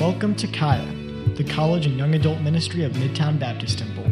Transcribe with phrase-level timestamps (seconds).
[0.00, 0.90] Welcome to Kaya,
[1.34, 4.06] the college and young adult ministry of Midtown Baptist Temple,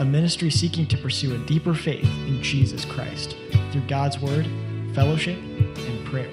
[0.00, 3.36] a ministry seeking to pursue a deeper faith in Jesus Christ
[3.70, 4.48] through God's Word,
[4.96, 6.28] fellowship, and prayer.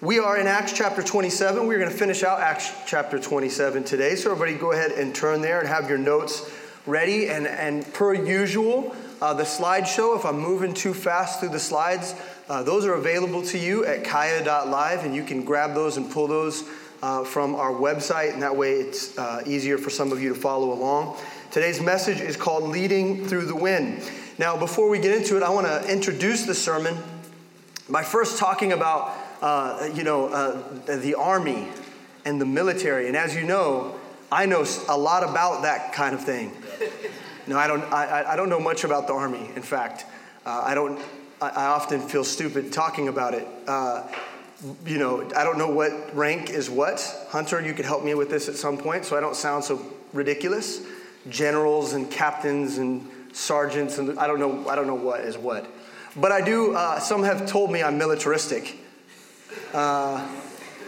[0.00, 1.64] We are in Acts chapter 27.
[1.68, 4.16] We're going to finish out Acts chapter 27 today.
[4.16, 6.50] So, everybody, go ahead and turn there and have your notes
[6.86, 7.28] ready.
[7.28, 12.14] And, and per usual, uh, the slideshow, if I'm moving too fast through the slides,
[12.48, 16.26] uh, those are available to you at kaya.live, and you can grab those and pull
[16.26, 16.64] those
[17.02, 20.34] uh, from our website, and that way it's uh, easier for some of you to
[20.34, 21.16] follow along.
[21.50, 24.02] Today's message is called Leading Through the Wind.
[24.38, 26.96] Now, before we get into it, I want to introduce the sermon
[27.88, 31.68] by first talking about, uh, you know, uh, the army
[32.24, 33.08] and the military.
[33.08, 33.98] And as you know,
[34.32, 36.52] I know a lot about that kind of thing.
[37.46, 40.04] No, I don't, I, I don't know much about the Army, in fact.
[40.44, 41.00] Uh, I, don't,
[41.40, 43.46] I, I, often feel stupid talking about it.
[43.66, 44.06] Uh,
[44.86, 47.00] you know, I don't know what rank is what.
[47.30, 49.80] Hunter, you could help me with this at some point so I don't sound so
[50.12, 50.82] ridiculous.
[51.28, 55.66] Generals and captains and sergeants, and I don't know, I don't know what is what.
[56.16, 58.76] But I do, uh, some have told me I'm militaristic.
[59.72, 60.26] Uh,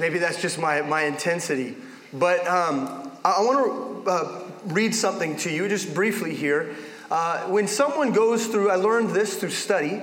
[0.00, 1.76] maybe that's just my, my intensity.
[2.12, 6.74] But um, I, I want to uh, read something to you just briefly here.
[7.10, 10.02] Uh, when someone goes through, I learned this through study,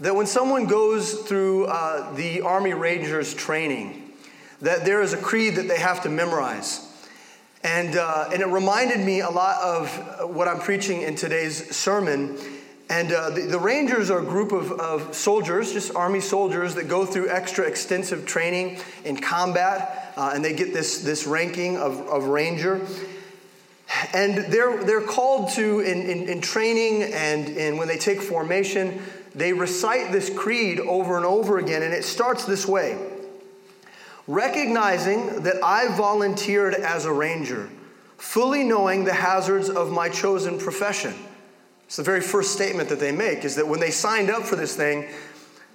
[0.00, 4.12] that when someone goes through uh, the Army Rangers training,
[4.60, 6.90] that there is a creed that they have to memorize.
[7.62, 12.38] And, uh, and it reminded me a lot of what I'm preaching in today's sermon.
[12.90, 16.88] And uh, the, the, Rangers are a group of, of soldiers, just Army soldiers, that
[16.88, 20.12] go through extra extensive training in combat.
[20.16, 22.86] Uh, and they get this, this ranking of, of Ranger.
[24.12, 29.02] And they're, they're called to, in, in, in training and in, when they take formation,
[29.34, 31.82] they recite this creed over and over again.
[31.82, 32.98] And it starts this way
[34.26, 37.68] Recognizing that I volunteered as a ranger,
[38.16, 41.14] fully knowing the hazards of my chosen profession.
[41.86, 44.56] It's the very first statement that they make is that when they signed up for
[44.56, 45.06] this thing,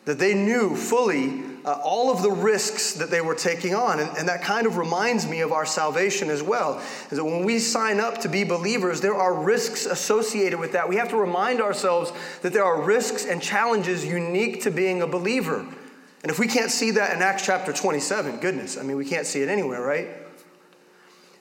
[0.05, 3.99] that they knew fully uh, all of the risks that they were taking on.
[3.99, 6.81] And, and, that kind of reminds me of our salvation as well.
[7.11, 10.89] Is that when we sign up to be believers, there are risks associated with that.
[10.89, 15.07] We have to remind ourselves that there are risks and challenges unique to being a
[15.07, 15.59] believer.
[16.23, 19.27] And if we can't see that in Acts chapter 27, goodness, I mean, we can't
[19.27, 20.07] see it anywhere, right?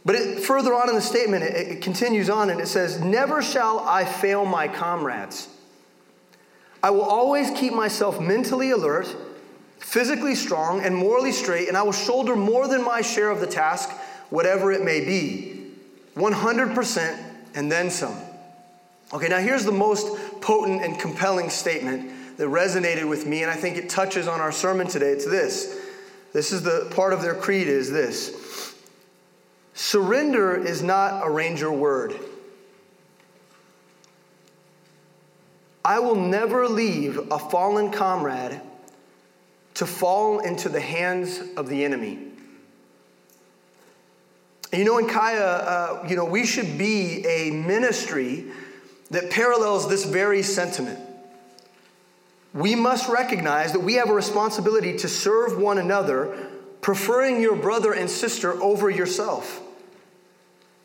[0.05, 3.41] But it, further on in the statement, it, it continues on and it says, Never
[3.41, 5.49] shall I fail my comrades.
[6.83, 9.17] I will always keep myself mentally alert
[9.79, 13.47] physically strong and morally straight, and I will shoulder more than my share of the
[13.47, 13.91] task,
[14.31, 15.73] whatever it may be.
[16.17, 17.25] 100%
[17.55, 18.17] and then some.
[19.13, 23.55] Okay, now here's the most potent and compelling statement that resonated with me, and I
[23.55, 25.11] think it touches on our sermon today.
[25.11, 25.81] It's this.
[26.33, 28.75] This is the part of their creed is this.
[29.75, 32.19] Surrender is not a ranger word.
[35.85, 38.61] I will never leave a fallen comrade
[39.79, 42.19] to fall into the hands of the enemy.
[44.73, 48.47] You know, in Kaya, uh, you know, we should be a ministry
[49.13, 50.99] that parallels this very sentiment.
[52.53, 56.49] We must recognize that we have a responsibility to serve one another,
[56.81, 59.61] preferring your brother and sister over yourself.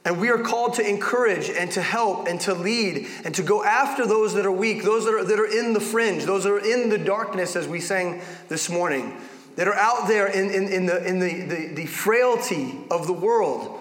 [0.05, 3.63] And we are called to encourage and to help and to lead and to go
[3.63, 6.51] after those that are weak, those that are, that are in the fringe, those that
[6.51, 9.15] are in the darkness, as we sang this morning,
[9.55, 13.13] that are out there in, in, in, the, in the, the, the frailty of the
[13.13, 13.79] world.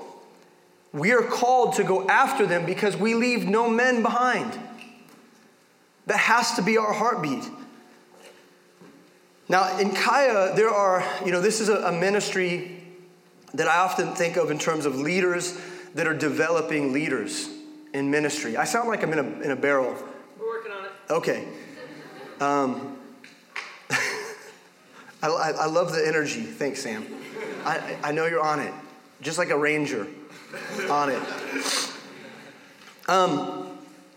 [0.93, 4.61] We are called to go after them because we leave no men behind.
[6.07, 7.49] That has to be our heartbeat.
[9.49, 12.85] Now, in Kaya, there are, you know, this is a, a ministry
[13.55, 15.59] that I often think of in terms of leaders
[15.95, 17.49] that are developing leaders
[17.93, 18.57] in ministry.
[18.57, 19.95] I sound like I'm in a, in a barrel.
[20.39, 20.91] We're working on it.
[21.11, 21.49] Okay.
[22.41, 22.99] Um,
[25.23, 26.43] I, I, love the energy.
[26.43, 27.07] Thanks, Sam.
[27.65, 28.73] I, I know you're on it,
[29.21, 30.07] just like a ranger
[30.91, 31.23] on it.
[33.09, 33.69] Um,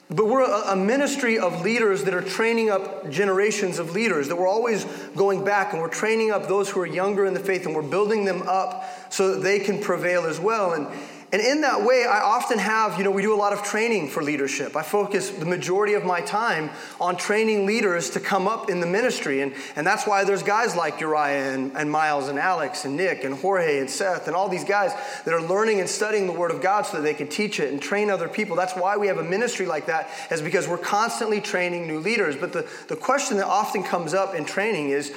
[0.10, 4.36] but we're a, a, ministry of leaders that are training up generations of leaders, that
[4.36, 4.86] we're always
[5.16, 7.82] going back and we're training up those who are younger in the faith and we're
[7.82, 10.74] building them up so that they can prevail as well.
[10.74, 10.88] And,
[11.36, 14.08] And in that way, I often have, you know, we do a lot of training
[14.08, 14.78] for leadership.
[14.78, 18.88] I focus the majority of my time on training leaders to come up in the
[18.88, 19.42] ministry.
[19.42, 23.26] And, and that's why there's guys like Uriah and, and Miles and Alex and Nick
[23.26, 24.94] and Jorge and Seth and all these guys
[25.26, 27.70] that are learning and studying the Word of God so that they can teach it
[27.70, 28.56] and train other people.
[28.56, 32.38] That's why we have a ministry like that, is because we're constantly training new leaders.
[32.38, 35.14] But the, the question that often comes up in training is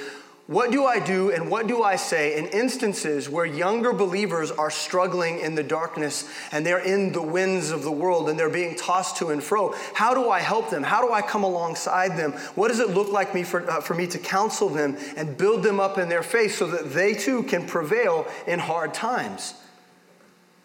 [0.49, 4.71] what do I do and what do I say in instances where younger believers are
[4.71, 8.75] struggling in the darkness and they're in the winds of the world and they're being
[8.75, 9.75] tossed to and fro?
[9.93, 10.81] How do I help them?
[10.81, 12.31] How do I come alongside them?
[12.55, 15.61] What does it look like me for, uh, for me to counsel them and build
[15.61, 19.53] them up in their faith so that they too can prevail in hard times?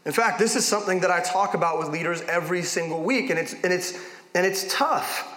[0.06, 3.38] In fact, this is something that I talk about with leaders every single week, and
[3.38, 3.92] it's, and it's,
[4.34, 5.33] and it's tough.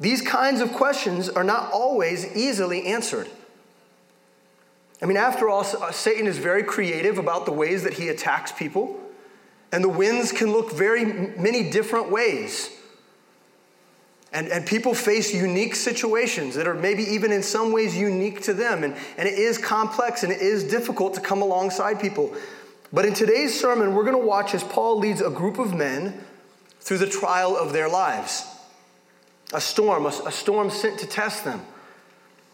[0.00, 3.28] These kinds of questions are not always easily answered.
[5.02, 8.50] I mean, after all, uh, Satan is very creative about the ways that he attacks
[8.50, 8.98] people,
[9.72, 12.70] and the winds can look very many different ways.
[14.32, 18.54] And, and people face unique situations that are maybe even in some ways unique to
[18.54, 18.84] them.
[18.84, 22.32] And, and it is complex and it is difficult to come alongside people.
[22.92, 26.24] But in today's sermon, we're going to watch as Paul leads a group of men
[26.80, 28.49] through the trial of their lives
[29.52, 31.60] a storm, a, a storm sent to test them.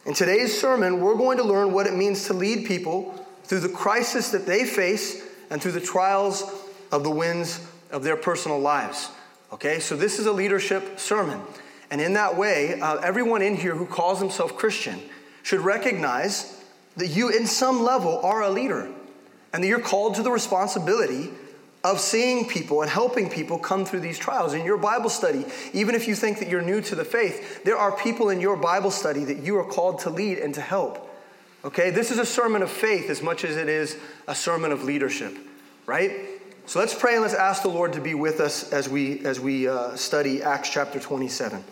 [0.05, 3.15] In today's sermon, we're going to learn what it means to lead people
[3.45, 6.45] through the crisis that they face and through the trials
[6.93, 9.11] of the winds of their personal lives.
[9.53, 11.41] Okay, so this is a leadership sermon.
[11.91, 15.01] And in that way, uh, everyone in here who calls himself Christian
[15.43, 16.61] should recognize
[16.97, 18.89] that you, in some level, are a leader
[19.53, 21.31] and that you're called to the responsibility
[21.87, 24.55] of seeing people and helping people come through these trials.
[24.55, 27.77] In your Bible study, even if you think that you're new to the faith, there
[27.77, 31.09] are people in your Bible study that you are called to lead and to help.
[31.65, 31.91] Okay?
[31.91, 33.97] This is a sermon of faith as much as it is
[34.27, 35.37] a sermon of leadership,
[35.87, 36.11] right?
[36.67, 39.39] So let's pray and let's ask the Lord to be with us as we as
[39.39, 41.63] we uh, study Acts chapter 27.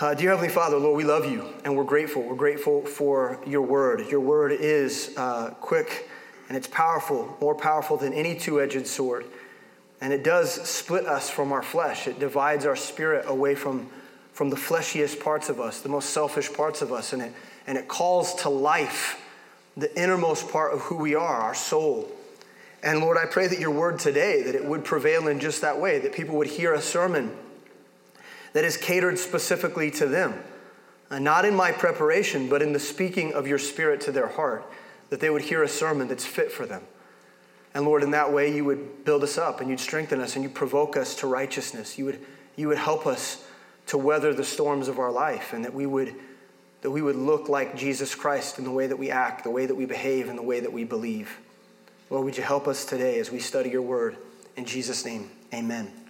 [0.00, 2.22] Uh, dear Heavenly Father, Lord, we love you and we're grateful.
[2.22, 4.08] We're grateful for your word.
[4.10, 6.08] Your word is uh, quick
[6.54, 9.24] and it's powerful, more powerful than any two edged sword.
[10.00, 13.88] And it does split us from our flesh, it divides our spirit away from,
[14.32, 17.32] from the fleshiest parts of us, the most selfish parts of us, and it,
[17.66, 19.20] and it calls to life
[19.76, 22.08] the innermost part of who we are, our soul.
[22.84, 25.80] And Lord, I pray that your word today, that it would prevail in just that
[25.80, 27.36] way, that people would hear a sermon
[28.52, 30.40] that is catered specifically to them.
[31.10, 34.64] Uh, not in my preparation, but in the speaking of your spirit to their heart
[35.10, 36.82] that they would hear a sermon that's fit for them.
[37.74, 40.44] And Lord, in that way, you would build us up and you'd strengthen us and
[40.44, 41.98] you'd provoke us to righteousness.
[41.98, 42.20] You would,
[42.56, 43.44] you would help us
[43.86, 46.14] to weather the storms of our life and that we would
[46.84, 49.64] that we would look like Jesus Christ in the way that we act, the way
[49.64, 51.38] that we behave, and the way that we believe.
[52.10, 54.18] Lord, would you help us today as we study your word?
[54.54, 56.03] In Jesus' name, amen.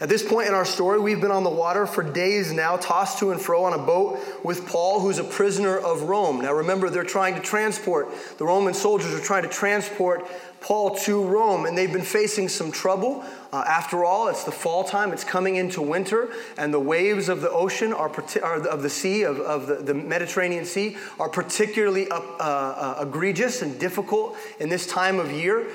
[0.00, 3.18] At this point in our story, we've been on the water for days now, tossed
[3.18, 6.40] to and fro on a boat with Paul, who's a prisoner of Rome.
[6.40, 8.08] Now remember, they're trying to transport,
[8.38, 10.26] the Roman soldiers are trying to transport
[10.60, 13.24] Paul to Rome, and they've been facing some trouble.
[13.52, 17.40] Uh, after all, it's the fall time, it's coming into winter, and the waves of
[17.40, 18.10] the ocean are,
[18.42, 23.04] are of the sea, of, of the, the, Mediterranean Sea, are particularly up, uh, uh,
[23.06, 25.66] egregious and difficult in this time of year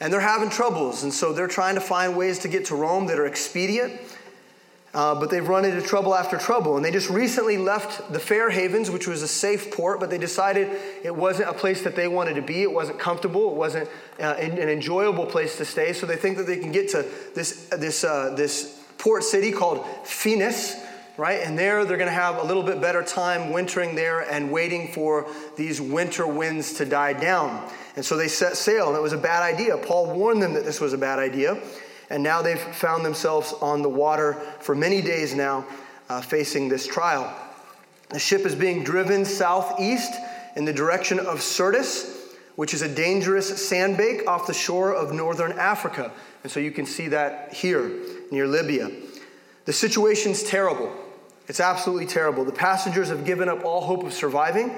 [0.00, 1.02] and they're having troubles.
[1.02, 4.00] And so they're trying to find ways to get to Rome that are expedient.
[4.94, 6.76] Uh, but they've run into trouble after trouble.
[6.76, 10.16] And they just recently left the Fair Havens, which was a safe port, but they
[10.16, 10.70] decided
[11.02, 12.62] it wasn't a place that they wanted to be.
[12.62, 13.50] It wasn't comfortable.
[13.50, 15.92] It wasn't uh, an enjoyable place to stay.
[15.92, 17.04] So they think that they can get to
[17.34, 20.76] this, this, uh, this port city called Phoenix,
[21.16, 21.40] right?
[21.42, 24.92] And there they're going to have a little bit better time wintering there and waiting
[24.92, 27.68] for these winter winds to die down.
[27.96, 29.76] And so they set sail, and it was a bad idea.
[29.78, 31.60] Paul warned them that this was a bad idea,
[32.10, 35.66] and now they've found themselves on the water for many days now,
[36.08, 37.34] uh, facing this trial.
[38.10, 40.12] The ship is being driven southeast
[40.54, 45.52] in the direction of Syrtis, which is a dangerous sandbank off the shore of northern
[45.52, 46.12] Africa.
[46.42, 47.90] And so you can see that here
[48.30, 48.90] near Libya.
[49.64, 50.92] The situation's terrible.
[51.48, 52.44] It's absolutely terrible.
[52.44, 54.74] The passengers have given up all hope of surviving,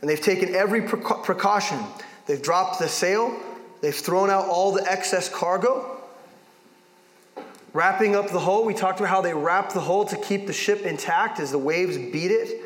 [0.00, 1.78] and they've taken every precaution
[2.26, 3.34] They've dropped the sail,
[3.80, 5.92] they've thrown out all the excess cargo.
[7.72, 10.52] Wrapping up the hull, we talked about how they wrap the hull to keep the
[10.52, 12.62] ship intact as the waves beat it.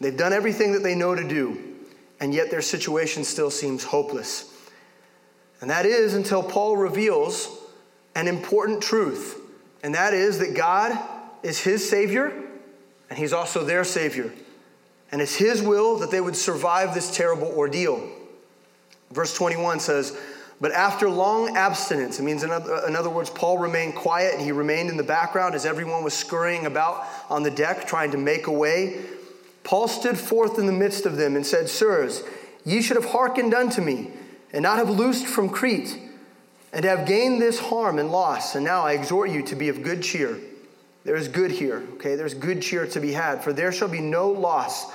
[0.00, 1.58] They've done everything that they know to do,
[2.20, 4.54] and yet their situation still seems hopeless.
[5.60, 7.48] And that is until Paul reveals
[8.14, 9.40] an important truth,
[9.82, 10.96] and that is that God
[11.42, 12.32] is his Savior,
[13.10, 14.32] and he's also their Savior.
[15.10, 18.06] And it's his will that they would survive this terrible ordeal.
[19.10, 20.16] Verse 21 says,
[20.60, 24.42] But after long abstinence, it means, in other, in other words, Paul remained quiet and
[24.42, 28.18] he remained in the background as everyone was scurrying about on the deck trying to
[28.18, 29.00] make a way.
[29.64, 32.22] Paul stood forth in the midst of them and said, Sirs,
[32.64, 34.10] ye should have hearkened unto me,
[34.52, 35.98] and not have loosed from Crete,
[36.72, 38.54] and have gained this harm and loss.
[38.54, 40.38] And now I exhort you to be of good cheer.
[41.08, 42.16] There is good here, okay?
[42.16, 44.92] There's good cheer to be had, for there shall be no loss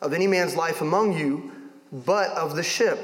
[0.00, 1.52] of any man's life among you,
[1.92, 2.98] but of the ship.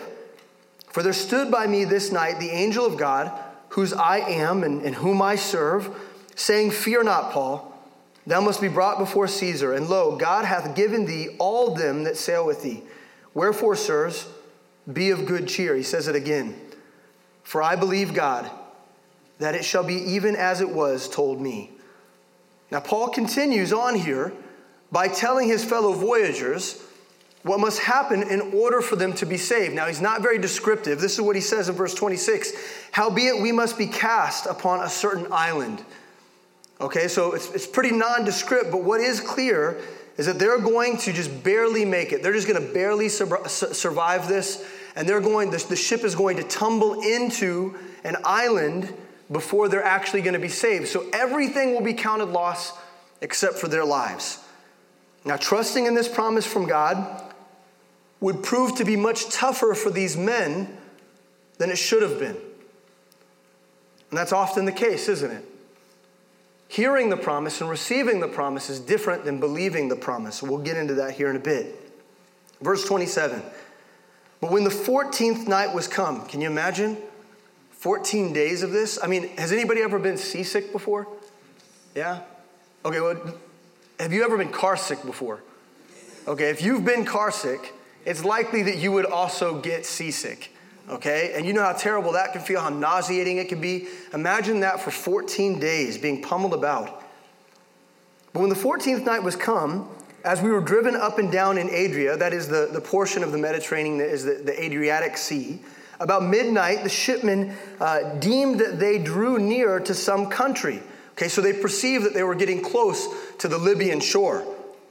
[0.90, 3.30] For there stood by me this night the angel of God,
[3.68, 5.88] whose I am and, and whom I serve,
[6.34, 7.80] saying, Fear not, Paul.
[8.26, 9.72] Thou must be brought before Caesar.
[9.72, 12.82] And lo, God hath given thee all them that sail with thee.
[13.34, 14.26] Wherefore, sirs,
[14.92, 15.76] be of good cheer.
[15.76, 16.60] He says it again.
[17.44, 18.50] For I believe God,
[19.38, 21.77] that it shall be even as it was told me.
[22.70, 24.32] Now, Paul continues on here
[24.92, 26.82] by telling his fellow voyagers
[27.42, 29.74] what must happen in order for them to be saved.
[29.74, 31.00] Now, he's not very descriptive.
[31.00, 32.52] This is what he says in verse 26
[32.92, 35.82] Howbeit, we must be cast upon a certain island.
[36.80, 39.80] Okay, so it's, it's pretty nondescript, but what is clear
[40.16, 42.22] is that they're going to just barely make it.
[42.22, 46.14] They're just going to barely sur- survive this, and they're going, the, the ship is
[46.14, 48.92] going to tumble into an island
[49.30, 50.88] before they're actually going to be saved.
[50.88, 52.72] So everything will be counted loss
[53.20, 54.42] except for their lives.
[55.24, 57.24] Now, trusting in this promise from God,
[58.20, 60.76] would prove to be much tougher for these men
[61.58, 62.36] than it should have been.
[64.10, 65.44] And that's often the case, isn't it?
[66.68, 70.42] Hearing the promise and receiving the promise is different than believing the promise.
[70.42, 71.74] We'll get into that here in a bit.
[72.60, 73.42] Verse 27.
[74.40, 76.96] But when the 14th night was come, can you imagine?
[77.78, 78.98] 14 days of this?
[79.02, 81.06] I mean, has anybody ever been seasick before?
[81.94, 82.20] Yeah?
[82.84, 83.16] Okay, well,
[84.00, 85.42] have you ever been car sick before?
[86.26, 87.72] Okay, if you've been car sick,
[88.04, 90.52] it's likely that you would also get seasick.
[90.88, 91.32] Okay?
[91.34, 93.86] And you know how terrible that can feel, how nauseating it can be.
[94.12, 97.04] Imagine that for 14 days, being pummeled about.
[98.32, 99.88] But when the 14th night was come,
[100.24, 103.30] as we were driven up and down in Adria, that is the, the portion of
[103.30, 105.60] the Mediterranean that is the, the Adriatic Sea,
[106.00, 110.82] about midnight, the shipmen uh, deemed that they drew near to some country.
[111.12, 114.44] Okay, so they perceived that they were getting close to the Libyan shore.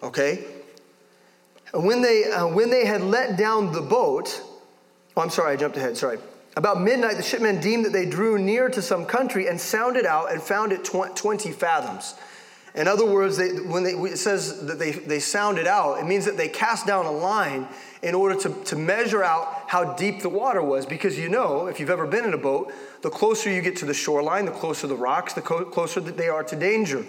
[0.03, 0.45] Okay?
[1.73, 4.41] when they, uh, when they had let down the boat,
[5.15, 6.17] oh, I'm sorry, I jumped ahead, sorry.
[6.55, 10.31] About midnight, the shipmen deemed that they drew near to some country and sounded out
[10.31, 12.15] and found it tw- 20 fathoms.
[12.77, 16.25] In other words, they, when they, it says that they, they sounded out, it means
[16.25, 17.67] that they cast down a line
[18.03, 20.85] in order to, to measure out how deep the water was.
[20.85, 23.85] Because you know, if you've ever been in a boat, the closer you get to
[23.85, 27.03] the shoreline, the closer the rocks, the co- closer that they are to danger.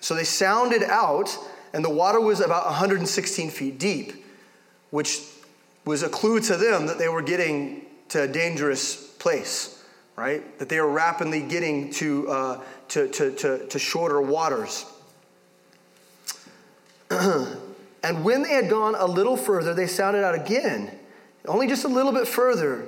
[0.00, 1.36] So they sounded out
[1.74, 4.24] and the water was about 116 feet deep,
[4.88, 5.20] which
[5.84, 9.84] was a clue to them that they were getting to a dangerous place,
[10.16, 10.58] right?
[10.58, 14.86] That they were rapidly getting to, uh, to, to, to, to shorter waters.
[18.02, 20.90] and when they had gone a little further, they sounded out again,
[21.46, 22.86] only just a little bit further,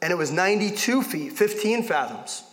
[0.00, 2.44] and it was 92 feet, 15 fathoms.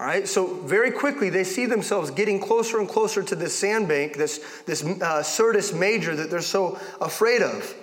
[0.00, 4.16] All right, so very quickly they see themselves getting closer and closer to this sandbank,
[4.16, 7.74] this, this uh, Syrtis Major that they're so afraid of.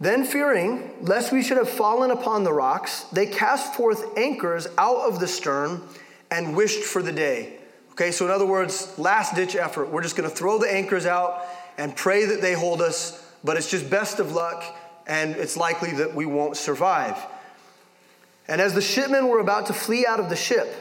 [0.00, 5.08] Then, fearing lest we should have fallen upon the rocks, they cast forth anchors out
[5.08, 5.82] of the stern
[6.30, 7.57] and wished for the day.
[7.98, 9.90] Okay, so in other words, last ditch effort.
[9.90, 11.44] We're just going to throw the anchors out
[11.78, 14.64] and pray that they hold us, but it's just best of luck,
[15.08, 17.20] and it's likely that we won't survive.
[18.46, 20.72] And as the shipmen were about to flee out of the ship,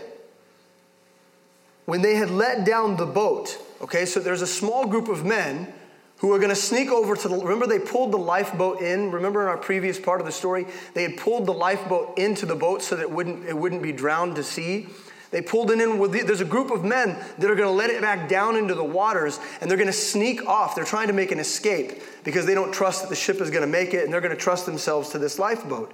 [1.86, 5.74] when they had let down the boat, okay, so there's a small group of men
[6.18, 9.44] who are going to sneak over to the remember they pulled the lifeboat in remember
[9.44, 12.82] in our previous part of the story they had pulled the lifeboat into the boat
[12.82, 14.88] so that it wouldn't it wouldn't be drowned to sea
[15.32, 17.90] they pulled it in with there's a group of men that are going to let
[17.90, 21.14] it back down into the waters and they're going to sneak off they're trying to
[21.14, 24.04] make an escape because they don't trust that the ship is going to make it
[24.04, 25.94] and they're going to trust themselves to this lifeboat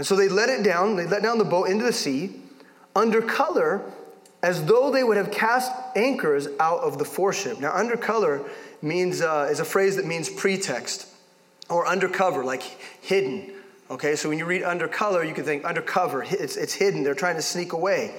[0.00, 2.40] and so they let it down, they let down the boat into the sea
[2.96, 3.82] under color
[4.42, 7.60] as though they would have cast anchors out of the foreship.
[7.60, 8.40] Now, under color
[8.80, 11.06] means, uh, is a phrase that means pretext
[11.68, 13.52] or undercover, like hidden.
[13.90, 17.12] Okay, so when you read under color, you can think undercover, it's, it's hidden, they're
[17.12, 18.14] trying to sneak away.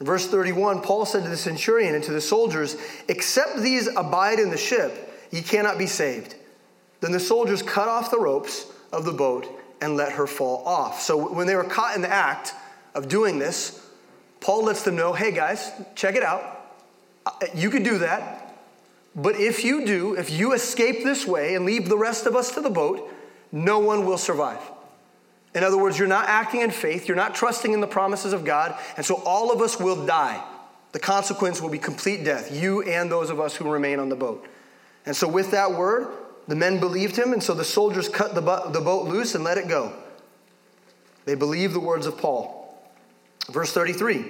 [0.00, 2.76] In verse 31, Paul said to the centurion and to the soldiers,
[3.06, 6.34] Except these abide in the ship, ye cannot be saved.
[7.00, 9.46] Then the soldiers cut off the ropes of the boat
[9.80, 11.00] and let her fall off.
[11.00, 12.54] So when they were caught in the act
[12.94, 13.86] of doing this,
[14.40, 16.76] Paul lets them know hey guys, check it out.
[17.24, 18.56] Uh, you can do that.
[19.14, 22.54] But if you do, if you escape this way and leave the rest of us
[22.54, 23.12] to the boat,
[23.52, 24.60] no one will survive.
[25.54, 28.44] In other words, you're not acting in faith, you're not trusting in the promises of
[28.44, 30.44] God, and so all of us will die.
[30.92, 34.16] The consequence will be complete death, you and those of us who remain on the
[34.16, 34.46] boat.
[35.06, 36.08] And so, with that word,
[36.48, 39.58] the men believed him, and so the soldiers cut the, the boat loose and let
[39.58, 39.92] it go.
[41.24, 42.82] They believed the words of Paul.
[43.50, 44.24] Verse 33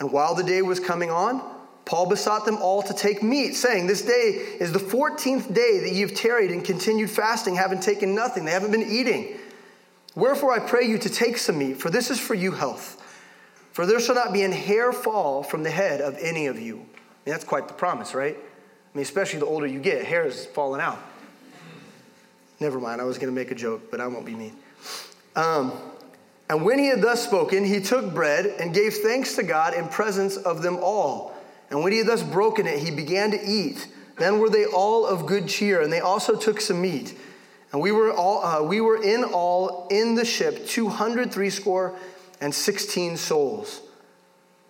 [0.00, 1.42] And while the day was coming on,
[1.86, 5.90] Paul besought them all to take meat, saying, This day is the 14th day that
[5.90, 8.44] ye have tarried and continued fasting, having taken nothing.
[8.44, 9.38] They haven't been eating.
[10.18, 13.00] Wherefore I pray you to take some meat, for this is for you health.
[13.70, 16.74] For there shall not be an hair fall from the head of any of you.
[16.74, 16.86] I mean,
[17.26, 18.36] that's quite the promise, right?
[18.36, 20.98] I mean, especially the older you get, hair is falling out.
[22.58, 24.56] Never mind, I was going to make a joke, but I won't be mean.
[25.36, 25.72] Um,
[26.50, 29.86] and when he had thus spoken, he took bread and gave thanks to God in
[29.86, 31.32] presence of them all.
[31.70, 33.86] And when he had thus broken it, he began to eat.
[34.16, 37.16] Then were they all of good cheer, and they also took some meat.
[37.72, 41.96] And we were all uh, we were in all in the ship two hundred threescore
[42.40, 43.82] and sixteen souls.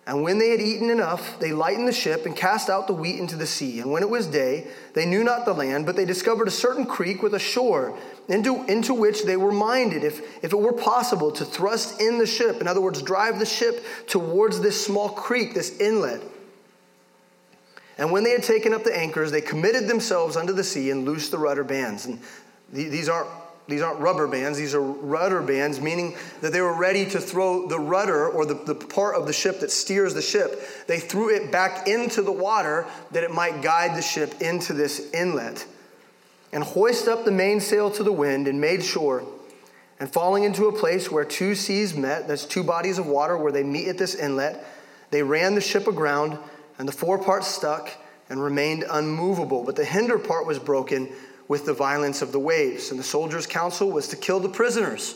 [0.05, 3.19] And when they had eaten enough, they lightened the ship and cast out the wheat
[3.19, 3.79] into the sea.
[3.79, 4.65] And when it was day,
[4.95, 7.95] they knew not the land, but they discovered a certain creek with a shore,
[8.27, 12.25] into, into which they were minded, if, if it were possible, to thrust in the
[12.25, 12.59] ship.
[12.59, 16.23] In other words, drive the ship towards this small creek, this inlet.
[17.99, 21.05] And when they had taken up the anchors, they committed themselves unto the sea and
[21.05, 22.07] loosed the rudder bands.
[22.07, 22.19] And
[22.71, 23.29] these aren't
[23.69, 27.67] these aren't rubber bands, these are rudder bands, meaning that they were ready to throw
[27.67, 30.59] the rudder or the, the part of the ship that steers the ship.
[30.87, 35.11] They threw it back into the water that it might guide the ship into this
[35.13, 35.65] inlet.
[36.51, 39.23] And hoist up the mainsail to the wind and made shore.
[39.99, 43.51] And falling into a place where two seas met, that's two bodies of water where
[43.51, 44.65] they meet at this inlet,
[45.11, 46.39] they ran the ship aground,
[46.79, 47.91] and the forepart stuck
[48.29, 49.63] and remained unmovable.
[49.63, 51.09] But the hinder part was broken
[51.49, 52.91] with the violence of the waves.
[52.91, 55.15] And the soldiers' counsel was to kill the prisoners.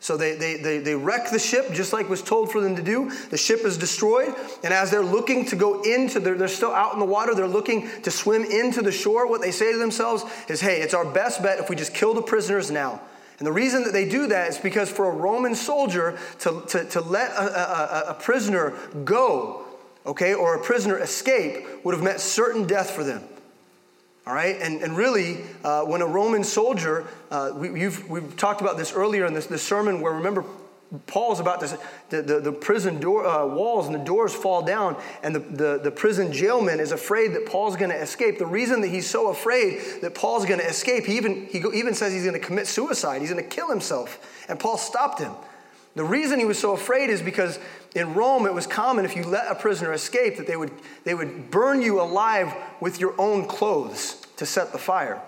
[0.00, 2.82] So they, they, they, they wreck the ship just like was told for them to
[2.82, 3.10] do.
[3.30, 4.34] The ship is destroyed.
[4.64, 7.46] And as they're looking to go into, they're, they're still out in the water, they're
[7.46, 9.28] looking to swim into the shore.
[9.28, 12.14] What they say to themselves is, hey, it's our best bet if we just kill
[12.14, 13.00] the prisoners now.
[13.38, 16.84] And the reason that they do that is because for a Roman soldier to, to,
[16.84, 19.66] to let a, a, a prisoner go,
[20.06, 23.22] okay, or a prisoner escape would have meant certain death for them.
[24.26, 28.76] All right, and, and really, uh, when a Roman soldier, uh, we, we've talked about
[28.76, 30.44] this earlier in this, this sermon where remember,
[31.06, 31.78] Paul's about to,
[32.10, 35.80] the, the, the prison door, uh, walls and the doors fall down, and the, the,
[35.84, 38.38] the prison jailman is afraid that Paul's going to escape.
[38.38, 41.94] The reason that he's so afraid that Paul's going to escape, he even, he even
[41.94, 44.44] says he's going to commit suicide, he's going to kill himself.
[44.48, 45.32] And Paul stopped him.
[45.96, 47.58] The reason he was so afraid is because
[47.94, 50.70] in Rome it was common if you let a prisoner escape that they would,
[51.04, 55.20] they would burn you alive with your own clothes to set the fire.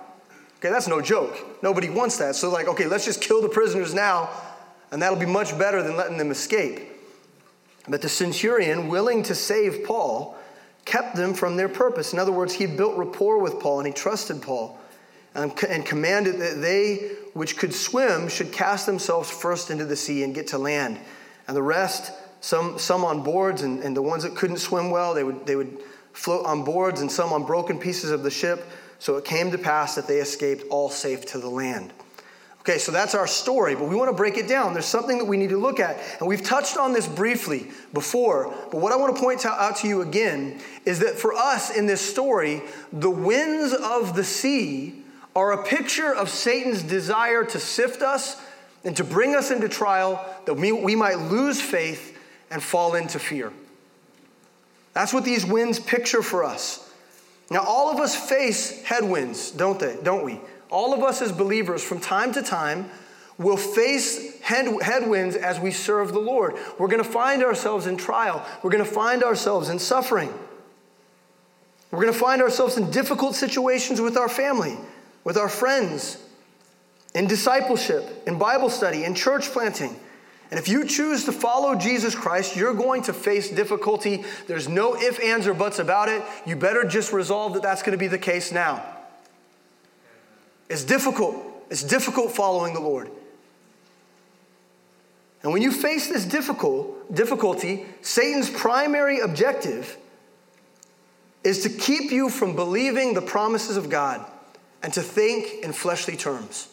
[0.59, 1.63] Okay, that's no joke.
[1.63, 2.37] Nobody wants that.
[2.37, 4.29] So, like, okay, let's just kill the prisoners now,
[4.91, 6.81] and that'll be much better than letting them escape.
[7.89, 10.37] But the centurion, willing to save Paul,
[10.85, 12.13] kept them from their purpose.
[12.13, 14.78] In other words, he built rapport with Paul and he trusted Paul
[15.35, 19.97] Um, and, and commanded that they which could swim should cast themselves first into the
[19.97, 20.99] sea and get to land.
[21.47, 25.15] And the rest, some, some on boards, and, and the ones that couldn't swim well,
[25.15, 25.79] they would, they would
[26.13, 28.67] float on boards, and some on broken pieces of the ship.
[28.99, 31.93] So it came to pass that they escaped all safe to the land.
[32.61, 34.75] Okay, so that's our story, but we want to break it down.
[34.75, 35.97] There's something that we need to look at.
[36.19, 39.89] And we've touched on this briefly before, but what I want to point out to
[39.89, 42.63] you again is that for us in this story,
[42.93, 45.05] the winds of the sea
[45.37, 48.41] are a picture of Satan's desire to sift us
[48.85, 52.17] and to bring us into trial that we, we might lose faith
[52.51, 53.53] and fall into fear.
[54.95, 56.91] That's what these winds picture for us.
[57.51, 59.97] Now, all of us face headwinds, don't they?
[60.03, 60.41] Don't we?
[60.71, 62.91] All of us as believers, from time to time,
[63.39, 66.57] will face head, headwinds as we serve the Lord.
[66.79, 68.45] We're going to find ourselves in trial.
[68.63, 70.33] We're going to find ourselves in suffering.
[71.91, 74.77] We're going to find ourselves in difficult situations with our family
[75.29, 76.17] with our friends,
[77.15, 79.95] in discipleship, in Bible study, in church planting.
[80.51, 84.25] And if you choose to follow Jesus Christ, you're going to face difficulty.
[84.47, 86.23] There's no ifs, ands, or buts about it.
[86.47, 88.83] You better just resolve that that's going to be the case now.
[90.71, 91.37] It's difficult.
[91.69, 93.11] It's difficult following the Lord.
[95.43, 99.99] And when you face this difficult, difficulty, Satan's primary objective
[101.45, 104.25] is to keep you from believing the promises of God
[104.83, 106.69] and to think in fleshly terms.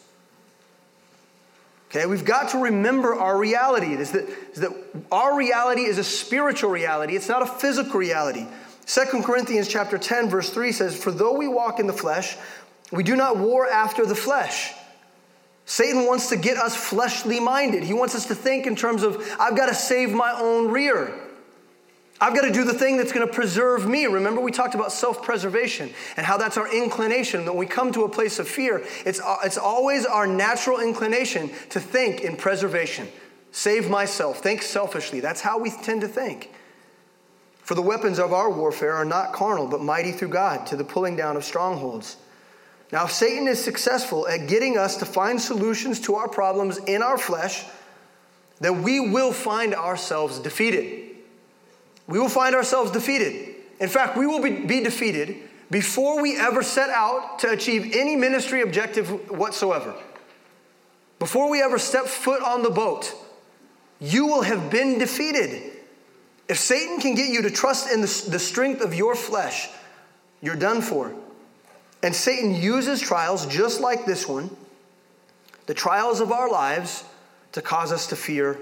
[1.90, 4.72] Okay, we've got to remember our reality is that, is that
[5.12, 8.46] our reality is a spiritual reality, it's not a physical reality.
[8.86, 12.36] 2 Corinthians chapter 10, verse 3 says, For though we walk in the flesh,
[12.92, 14.74] we do not war after the flesh.
[15.66, 17.84] Satan wants to get us fleshly minded.
[17.84, 21.20] He wants us to think in terms of, I've got to save my own rear.
[22.20, 24.06] I've got to do the thing that's going to preserve me.
[24.06, 27.46] Remember, we talked about self preservation and how that's our inclination.
[27.46, 31.80] When we come to a place of fear, it's, it's always our natural inclination to
[31.80, 33.10] think in preservation.
[33.52, 35.20] Save myself, think selfishly.
[35.20, 36.52] That's how we tend to think.
[37.60, 40.84] For the weapons of our warfare are not carnal, but mighty through God to the
[40.84, 42.18] pulling down of strongholds.
[42.92, 47.02] Now, if Satan is successful at getting us to find solutions to our problems in
[47.02, 47.66] our flesh,
[48.60, 51.15] then we will find ourselves defeated.
[52.08, 53.56] We will find ourselves defeated.
[53.80, 55.38] In fact, we will be, be defeated
[55.72, 59.96] before we ever set out to achieve any ministry objective whatsoever.
[61.20, 63.14] Before we ever step foot on the boat,
[64.00, 65.72] you will have been defeated.
[66.48, 69.70] If Satan can get you to trust in the, the strength of your flesh,
[70.42, 71.14] you're done for.
[72.04, 74.56] And Satan uses trials just like this one,
[75.66, 77.04] the trials of our lives,
[77.54, 78.60] to cause us to fear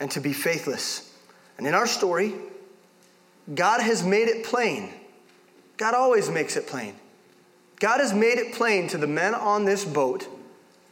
[0.00, 1.12] and to be faithless.
[1.56, 2.34] And in our story,
[3.52, 4.90] God has made it plain.
[5.76, 6.94] God always makes it plain.
[7.80, 10.26] God has made it plain to the men on this boat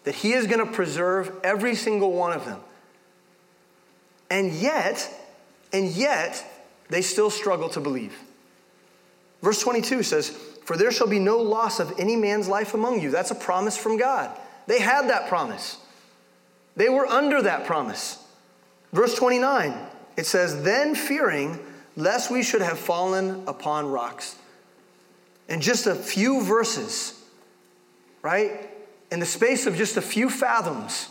[0.04, 2.60] that He is going to preserve every single one of them.
[4.28, 5.08] And yet,
[5.72, 6.44] and yet,
[6.88, 8.18] they still struggle to believe.
[9.42, 10.30] Verse 22 says,
[10.64, 13.10] For there shall be no loss of any man's life among you.
[13.10, 14.36] That's a promise from God.
[14.66, 15.78] They had that promise,
[16.76, 18.18] they were under that promise.
[18.92, 19.74] Verse 29,
[20.18, 21.58] it says, Then fearing,
[21.96, 24.36] lest we should have fallen upon rocks.
[25.48, 27.20] In just a few verses,
[28.22, 28.70] right?
[29.10, 31.08] In the space of just a few fathoms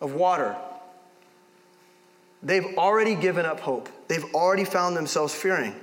[0.00, 0.56] of water,
[2.42, 3.88] they've already given up hope.
[4.08, 5.74] They've already found themselves fearing.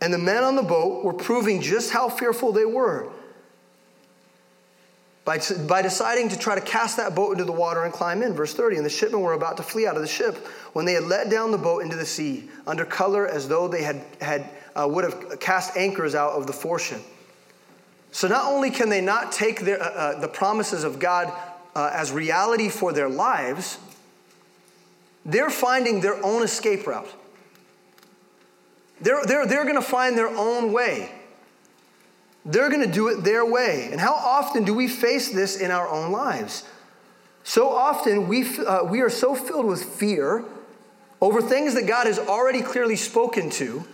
[0.00, 3.10] And the men on the boat were proving just how fearful they were
[5.30, 5.38] by,
[5.68, 8.34] by deciding to try to cast that boat into the water and climb in.
[8.34, 10.36] Verse 30 And the shipmen were about to flee out of the ship
[10.72, 13.84] when they had let down the boat into the sea, under color as though they
[13.84, 17.00] had, had, uh, would have cast anchors out of the foreship.
[18.10, 21.32] So not only can they not take their, uh, uh, the promises of God
[21.76, 23.78] uh, as reality for their lives,
[25.24, 27.14] they're finding their own escape route.
[29.00, 31.12] They're, they're, they're going to find their own way.
[32.44, 33.88] They're going to do it their way.
[33.90, 36.64] And how often do we face this in our own lives?
[37.44, 40.44] So often we, uh, we are so filled with fear
[41.20, 43.84] over things that God has already clearly spoken to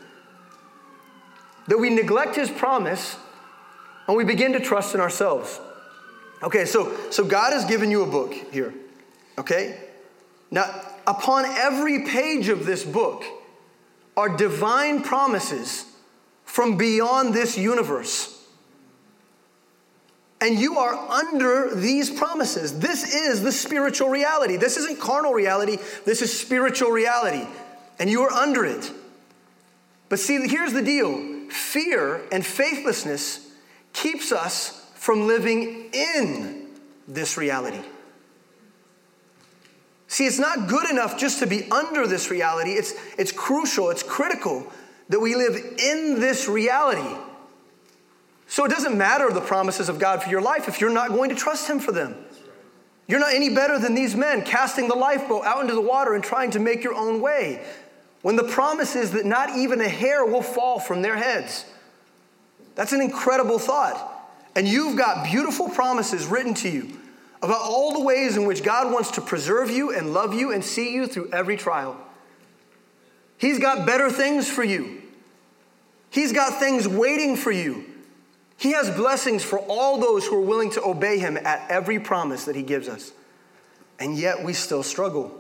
[1.67, 3.17] that we neglect His promise
[4.07, 5.61] and we begin to trust in ourselves.
[6.43, 8.73] Okay, so, so God has given you a book here,
[9.39, 9.81] okay?
[10.51, 13.25] Now, upon every page of this book
[14.17, 15.87] are divine promises
[16.45, 18.36] from beyond this universe.
[20.41, 22.79] And you are under these promises.
[22.79, 24.57] This is the spiritual reality.
[24.57, 27.47] This isn't carnal reality, this is spiritual reality.
[27.99, 28.93] And you are under it.
[30.09, 33.51] But see, here's the deal fear and faithlessness
[33.93, 36.69] keeps us from living in
[37.09, 37.81] this reality.
[40.09, 42.73] See, it's not good enough just to be under this reality.
[42.73, 44.71] It's, it's crucial, it's critical
[45.09, 47.17] that we live in this reality.
[48.49, 51.31] So it doesn't matter the promises of God for your life if you're not going
[51.31, 52.15] to trust Him for them.
[53.09, 56.25] You're not any better than these men casting the lifeboat out into the water and
[56.25, 57.65] trying to make your own way.
[58.23, 61.65] When the promise is that not even a hair will fall from their heads.
[62.75, 64.13] That's an incredible thought.
[64.57, 66.99] And you've got beautiful promises written to you
[67.43, 70.65] about all the ways in which God wants to preserve you and love you and
[70.65, 71.97] see you through every trial.
[73.39, 75.03] He's got better things for you,
[76.11, 77.85] He's got things waiting for you.
[78.57, 82.45] He has blessings for all those who are willing to obey Him at every promise
[82.47, 83.13] that He gives us.
[83.99, 85.35] And yet we still struggle.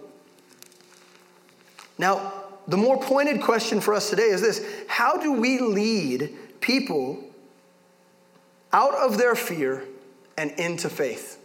[1.98, 2.32] Now,
[2.68, 7.22] the more pointed question for us today is this How do we lead people
[8.72, 9.84] out of their fear
[10.36, 11.35] and into faith?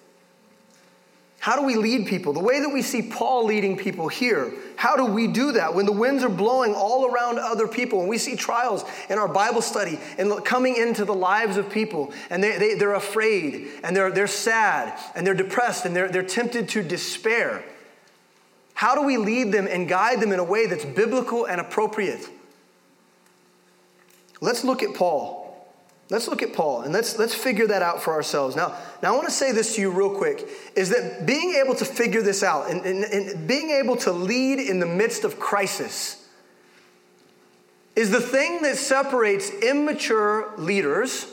[1.41, 2.33] How do we lead people?
[2.33, 5.87] The way that we see Paul leading people here, how do we do that when
[5.87, 9.63] the winds are blowing all around other people and we see trials in our Bible
[9.63, 14.11] study and coming into the lives of people and they, they, they're afraid and they're,
[14.11, 17.63] they're sad and they're depressed and they're, they're tempted to despair?
[18.75, 22.29] How do we lead them and guide them in a way that's biblical and appropriate?
[24.41, 25.40] Let's look at Paul.
[26.11, 28.53] Let's look at Paul and let's, let's figure that out for ourselves.
[28.53, 30.45] Now, now, I want to say this to you real quick
[30.75, 34.59] is that being able to figure this out and, and, and being able to lead
[34.59, 36.27] in the midst of crisis
[37.95, 41.27] is the thing that separates immature leaders,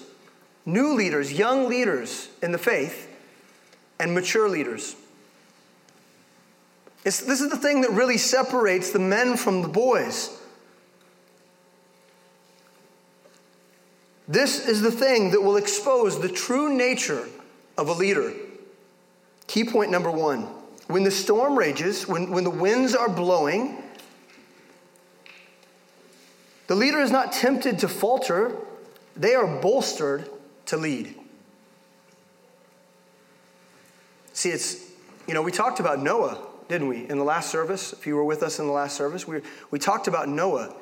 [0.65, 3.13] new leaders, young leaders in the faith,
[3.99, 4.95] and mature leaders.
[7.05, 10.38] It's, this is the thing that really separates the men from the boys.
[14.29, 17.27] This is the thing that will expose the true nature
[17.79, 18.35] of a leader.
[19.47, 20.47] Key point number one
[20.89, 23.83] when the storm rages, when, when the winds are blowing,
[26.67, 28.57] the leader is not tempted to falter,
[29.15, 30.31] they are bolstered
[30.67, 31.15] to lead.
[34.33, 34.91] See, it's,
[35.27, 36.39] you know, we talked about Noah,
[36.69, 37.93] didn't we, in the last service?
[37.93, 40.75] If you were with us in the last service, we, we talked about Noah.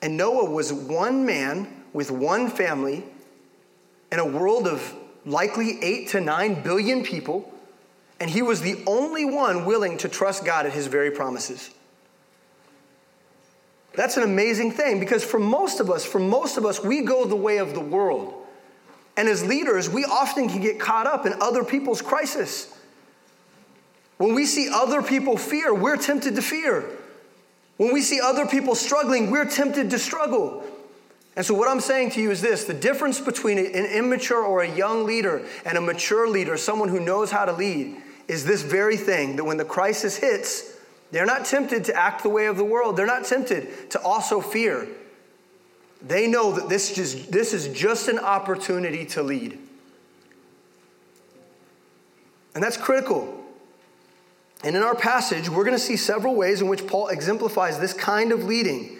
[0.00, 3.04] And Noah was one man with one family
[4.12, 7.52] in a world of likely eight to nine billion people,
[8.18, 11.70] and he was the only one willing to trust God at his very promises.
[13.94, 17.24] That's an amazing thing because for most of us, for most of us, we go
[17.24, 18.34] the way of the world.
[19.16, 22.72] And as leaders, we often can get caught up in other people's crisis.
[24.18, 26.84] When we see other people fear, we're tempted to fear.
[27.78, 30.62] When we see other people struggling, we're tempted to struggle.
[31.36, 34.62] And so, what I'm saying to you is this the difference between an immature or
[34.62, 37.96] a young leader and a mature leader, someone who knows how to lead,
[38.28, 40.76] is this very thing that when the crisis hits,
[41.10, 42.96] they're not tempted to act the way of the world.
[42.96, 44.86] They're not tempted to also fear.
[46.02, 49.58] They know that this, just, this is just an opportunity to lead.
[52.54, 53.36] And that's critical.
[54.62, 57.92] And in our passage, we're going to see several ways in which Paul exemplifies this
[57.92, 58.99] kind of leading.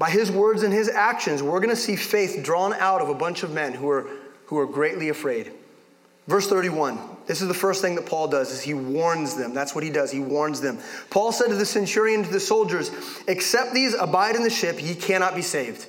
[0.00, 3.14] By his words and his actions, we're going to see faith drawn out of a
[3.14, 4.08] bunch of men who are,
[4.46, 5.52] who are greatly afraid.
[6.26, 6.98] Verse 31.
[7.26, 9.52] This is the first thing that Paul does is he warns them.
[9.52, 10.10] That's what he does.
[10.10, 10.78] He warns them.
[11.10, 12.90] Paul said to the centurion to the soldiers,
[13.28, 15.86] "Except these abide in the ship, ye cannot be saved."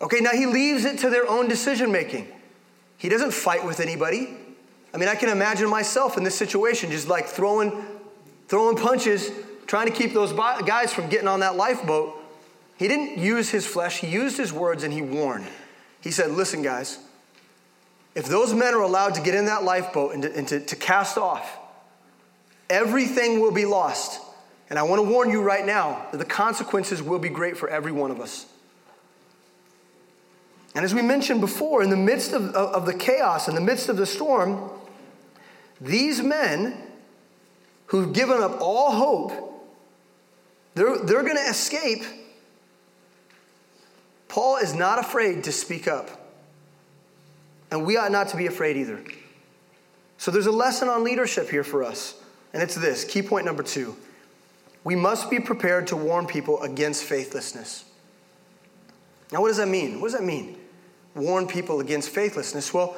[0.00, 2.26] Okay, now he leaves it to their own decision making.
[2.96, 4.34] He doesn't fight with anybody.
[4.94, 7.84] I mean, I can imagine myself in this situation just like throwing
[8.48, 9.30] throwing punches,
[9.68, 12.16] trying to keep those guys from getting on that lifeboat.
[12.76, 15.46] He didn't use his flesh, he used his words and he warned.
[16.00, 16.98] He said, "Listen, guys,
[18.16, 20.76] if those men are allowed to get in that lifeboat and, to, and to, to
[20.76, 21.56] cast off,
[22.68, 24.20] everything will be lost.
[24.70, 27.68] And I want to warn you right now that the consequences will be great for
[27.68, 28.46] every one of us.
[30.74, 33.60] And as we mentioned before, in the midst of, of, of the chaos, in the
[33.60, 34.70] midst of the storm,
[35.80, 36.76] these men
[37.86, 39.47] who've given up all hope,
[40.78, 42.04] they're, they're going to escape.
[44.28, 46.08] Paul is not afraid to speak up.
[47.70, 49.02] And we ought not to be afraid either.
[50.18, 52.14] So there's a lesson on leadership here for us.
[52.52, 53.96] And it's this key point number two
[54.84, 57.84] we must be prepared to warn people against faithlessness.
[59.32, 60.00] Now, what does that mean?
[60.00, 60.56] What does that mean?
[61.14, 62.72] Warn people against faithlessness?
[62.72, 62.96] Well,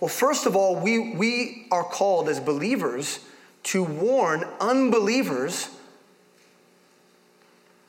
[0.00, 3.20] well first of all, we, we are called as believers
[3.62, 5.70] to warn unbelievers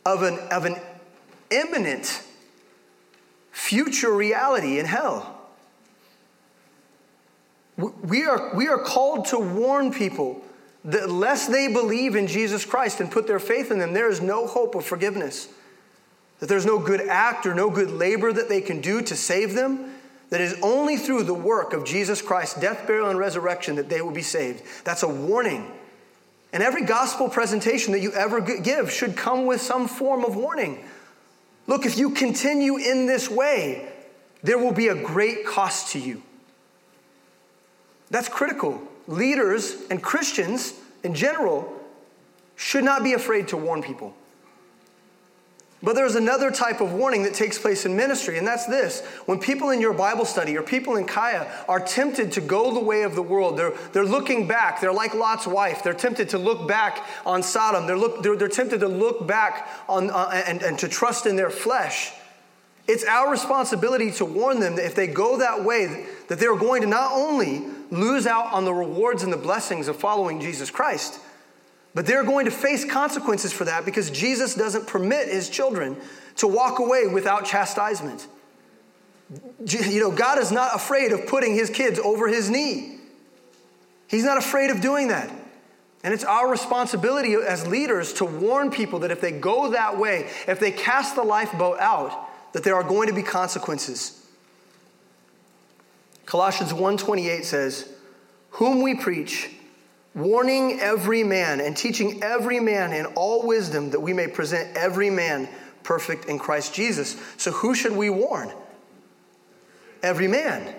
[0.05, 0.75] of an, of an
[1.49, 2.23] imminent
[3.51, 5.37] future reality in hell.
[7.77, 10.41] We are, we are called to warn people
[10.85, 14.21] that unless they believe in Jesus Christ and put their faith in them, there is
[14.21, 15.47] no hope of forgiveness.
[16.39, 19.53] That there's no good act or no good labor that they can do to save
[19.53, 19.93] them.
[20.29, 24.01] That is only through the work of Jesus Christ's death, burial, and resurrection that they
[24.01, 24.63] will be saved.
[24.85, 25.71] That's a warning.
[26.53, 30.83] And every gospel presentation that you ever give should come with some form of warning.
[31.67, 33.89] Look, if you continue in this way,
[34.43, 36.21] there will be a great cost to you.
[38.09, 38.81] That's critical.
[39.07, 41.71] Leaders and Christians in general
[42.55, 44.13] should not be afraid to warn people.
[45.83, 49.01] But there's another type of warning that takes place in ministry, and that's this.
[49.25, 52.79] When people in your Bible study or people in Kaya are tempted to go the
[52.79, 54.79] way of the world, they're, they're looking back.
[54.79, 55.83] They're like Lot's wife.
[55.83, 57.87] They're tempted to look back on Sodom.
[57.87, 61.35] They're, look, they're, they're tempted to look back on, uh, and, and to trust in
[61.35, 62.13] their flesh.
[62.87, 66.81] It's our responsibility to warn them that if they go that way, that they're going
[66.83, 71.19] to not only lose out on the rewards and the blessings of following Jesus Christ.
[71.93, 75.97] But they're going to face consequences for that because Jesus doesn't permit his children
[76.37, 78.27] to walk away without chastisement.
[79.65, 82.97] You know, God is not afraid of putting his kids over his knee.
[84.07, 85.31] He's not afraid of doing that.
[86.03, 90.29] And it's our responsibility as leaders to warn people that if they go that way,
[90.47, 94.25] if they cast the lifeboat out, that there are going to be consequences.
[96.25, 97.85] Colossians 1:28 says,
[98.51, 99.51] "Whom we preach,
[100.13, 105.09] warning every man and teaching every man in all wisdom that we may present every
[105.09, 105.47] man
[105.83, 108.51] perfect in Christ Jesus." So who should we warn?
[110.03, 110.75] Every man.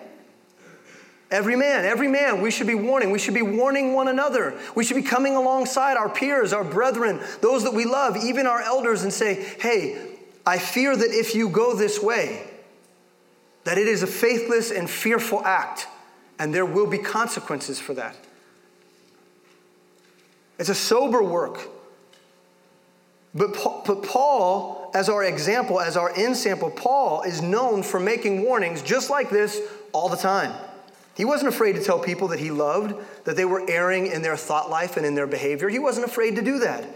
[1.31, 3.11] Every man, every man, we should be warning.
[3.11, 4.53] We should be warning one another.
[4.75, 8.61] We should be coming alongside our peers, our brethren, those that we love, even our
[8.61, 9.97] elders, and say, hey,
[10.45, 12.47] I fear that if you go this way,
[13.65, 15.87] that it is a faithless and fearful act,
[16.39, 18.15] and there will be consequences for that.
[20.63, 21.59] It's a sober work.
[23.35, 28.45] But Paul, but Paul, as our example, as our ensample, Paul is known for making
[28.45, 30.55] warnings just like this all the time.
[31.17, 32.95] He wasn't afraid to tell people that he loved,
[33.25, 35.69] that they were erring in their thought life and in their behavior.
[35.69, 36.87] He wasn't afraid to do that.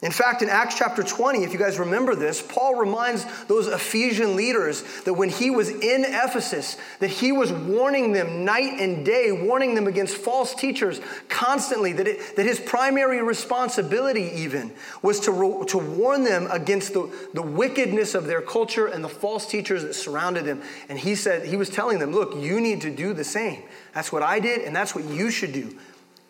[0.00, 4.36] In fact, in Acts chapter 20, if you guys remember this, Paul reminds those Ephesian
[4.36, 9.32] leaders that when he was in Ephesus, that he was warning them night and day,
[9.32, 15.64] warning them against false teachers constantly, that, it, that his primary responsibility even was to,
[15.66, 19.94] to warn them against the, the wickedness of their culture and the false teachers that
[19.94, 20.62] surrounded them.
[20.88, 23.64] And he said, he was telling them, look, you need to do the same.
[23.94, 25.76] That's what I did, and that's what you should do,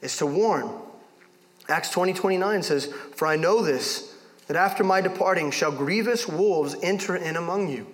[0.00, 0.87] is to warn.
[1.68, 4.14] Acts 20 29 says, For I know this,
[4.46, 7.86] that after my departing shall grievous wolves enter in among you.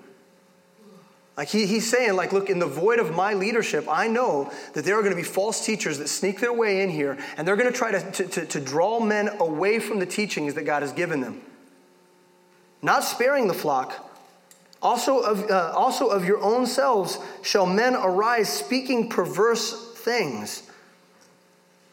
[1.37, 4.85] Like he, he's saying, like, look, in the void of my leadership, I know that
[4.85, 7.57] there are going to be false teachers that sneak their way in here, and they're
[7.57, 10.83] going to try to, to, to, to draw men away from the teachings that God
[10.83, 11.43] has given them.
[12.83, 14.13] Not sparing the flock,
[14.81, 20.64] also of, uh, also of your own selves shall men arise speaking perverse things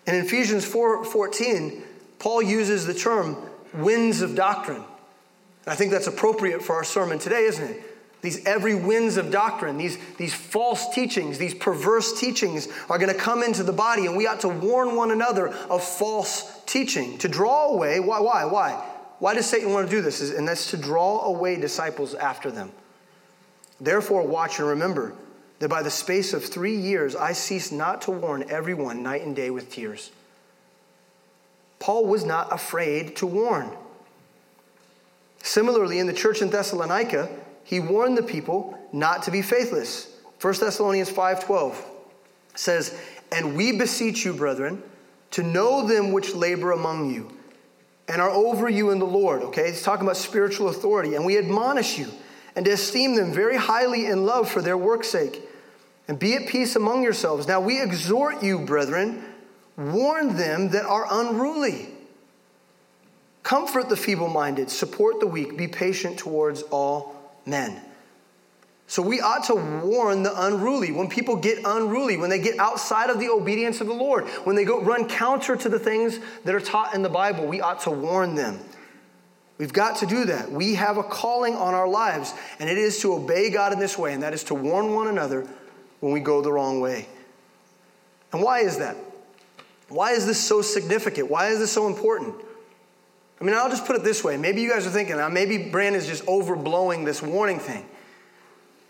[0.07, 1.83] in Ephesians 4 14,
[2.19, 3.37] Paul uses the term
[3.73, 4.83] winds of doctrine.
[5.67, 7.83] I think that's appropriate for our sermon today, isn't it?
[8.21, 13.19] These every winds of doctrine, these, these false teachings, these perverse teachings are going to
[13.19, 17.17] come into the body, and we ought to warn one another of false teaching.
[17.19, 18.73] To draw away, why, why, why?
[19.17, 20.31] Why does Satan want to do this?
[20.31, 22.71] And that's to draw away disciples after them.
[23.79, 25.13] Therefore, watch and remember
[25.61, 29.35] that by the space of three years I ceased not to warn everyone night and
[29.35, 30.09] day with tears.
[31.77, 33.69] Paul was not afraid to warn.
[35.43, 37.29] Similarly, in the church in Thessalonica,
[37.63, 40.07] he warned the people not to be faithless.
[40.39, 41.75] 1 Thessalonians 5:12
[42.55, 42.95] says,
[43.31, 44.81] "And we beseech you, brethren,
[45.29, 47.37] to know them which labor among you
[48.07, 51.37] and are over you in the Lord." Okay, he's talking about spiritual authority, and we
[51.37, 52.07] admonish you
[52.55, 55.49] and esteem them very highly in love for their work's sake
[56.11, 57.47] and be at peace among yourselves.
[57.47, 59.23] Now we exhort you, brethren,
[59.77, 61.87] warn them that are unruly.
[63.43, 67.79] Comfort the feeble minded, support the weak, be patient towards all men.
[68.87, 70.91] So we ought to warn the unruly.
[70.91, 74.57] When people get unruly, when they get outside of the obedience of the Lord, when
[74.57, 77.79] they go run counter to the things that are taught in the Bible, we ought
[77.83, 78.59] to warn them.
[79.57, 80.51] We've got to do that.
[80.51, 83.97] We have a calling on our lives, and it is to obey God in this
[83.97, 85.47] way, and that is to warn one another
[86.01, 87.07] when we go the wrong way.
[88.33, 88.97] And why is that?
[89.87, 91.29] Why is this so significant?
[91.29, 92.35] Why is this so important?
[93.39, 94.37] I mean, I'll just put it this way.
[94.37, 97.85] Maybe you guys are thinking, maybe Brandon is just overblowing this warning thing.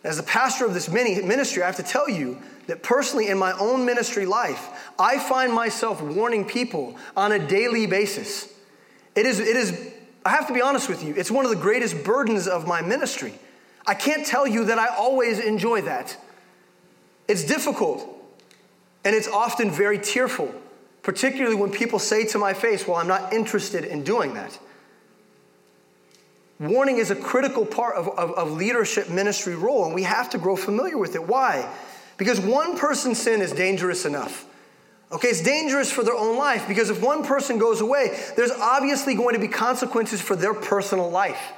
[0.04, 3.52] As the pastor of this ministry, I have to tell you that personally, in my
[3.54, 8.52] own ministry life, I find myself warning people on a daily basis.
[9.16, 9.92] It is, it is,
[10.26, 12.82] I have to be honest with you, it's one of the greatest burdens of my
[12.82, 13.34] ministry.
[13.86, 16.18] I can't tell you that I always enjoy that.
[17.32, 18.06] It's difficult
[19.06, 20.54] and it's often very tearful,
[21.02, 24.60] particularly when people say to my face, Well, I'm not interested in doing that.
[26.60, 30.38] Warning is a critical part of, of, of, leadership ministry role, and we have to
[30.38, 31.26] grow familiar with it.
[31.26, 31.74] Why?
[32.18, 34.46] Because one person's sin is dangerous enough.
[35.12, 39.16] Okay, it's dangerous for their own life because if one person goes away, there's obviously
[39.16, 41.54] going to be consequences for their personal life.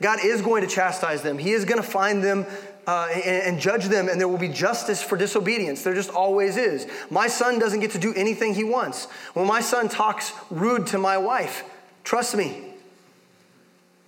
[0.00, 2.46] God is going to chastise them, He is going to find them
[2.90, 5.84] uh, and, and, judge them, and there will be justice for disobedience.
[5.84, 6.88] There just always is.
[7.08, 9.04] My son doesn't get to do anything he wants.
[9.34, 11.62] When my son talks rude to my wife,
[12.02, 12.64] trust me,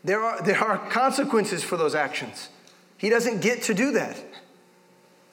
[0.03, 2.49] there are, there are consequences for those actions.
[2.99, 4.21] He doesn't get to do that.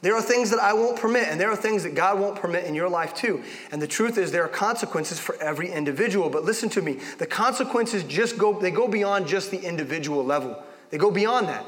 [0.04, 2.66] There are things that I won't permit, and there are things that God won't permit
[2.66, 3.44] in your life too.
[3.72, 6.30] And the truth is, there are consequences for every individual.
[6.30, 10.62] But listen to me the consequences just go, they go beyond just the individual level,
[10.92, 11.66] they go beyond that.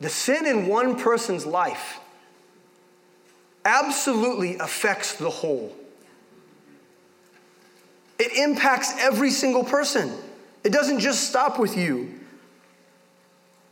[0.00, 2.00] The sin in one person's life
[3.64, 5.72] absolutely affects the whole.
[8.18, 10.12] It impacts every single person.
[10.64, 12.14] It doesn't just stop with you.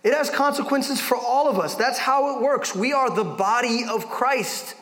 [0.04, 1.74] It has consequences for all of us.
[1.74, 2.74] That's how it works.
[2.74, 4.76] We are the body of Christ.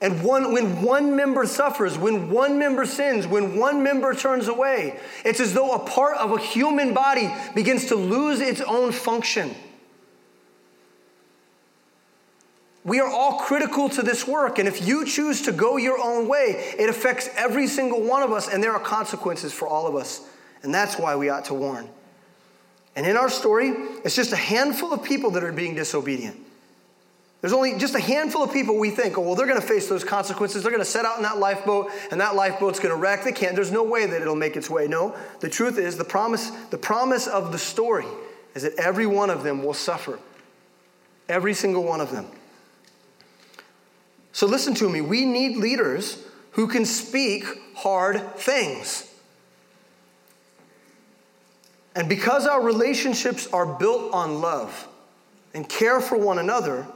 [0.00, 5.00] And one, when one member suffers, when one member sins, when one member turns away,
[5.24, 9.56] it's as though a part of a human body begins to lose its own function.
[12.88, 16.26] We are all critical to this work, and if you choose to go your own
[16.26, 19.94] way, it affects every single one of us, and there are consequences for all of
[19.94, 20.26] us.
[20.62, 21.86] And that's why we ought to warn.
[22.96, 23.74] And in our story,
[24.04, 26.36] it's just a handful of people that are being disobedient.
[27.42, 29.86] There's only just a handful of people we think, oh, well, they're going to face
[29.88, 30.62] those consequences.
[30.62, 33.22] They're going to set out in that lifeboat, and that lifeboat's going to wreck.
[33.22, 33.54] They can't.
[33.54, 34.88] There's no way that it'll make its way.
[34.88, 38.06] No, the truth is, the promise, the promise of the story
[38.54, 40.18] is that every one of them will suffer.
[41.28, 42.26] Every single one of them.
[44.38, 45.00] So listen to me.
[45.00, 46.16] We need leaders
[46.52, 49.12] who can speak hard things.
[51.96, 54.86] And because our relationships are built on love
[55.54, 56.86] and care for one another,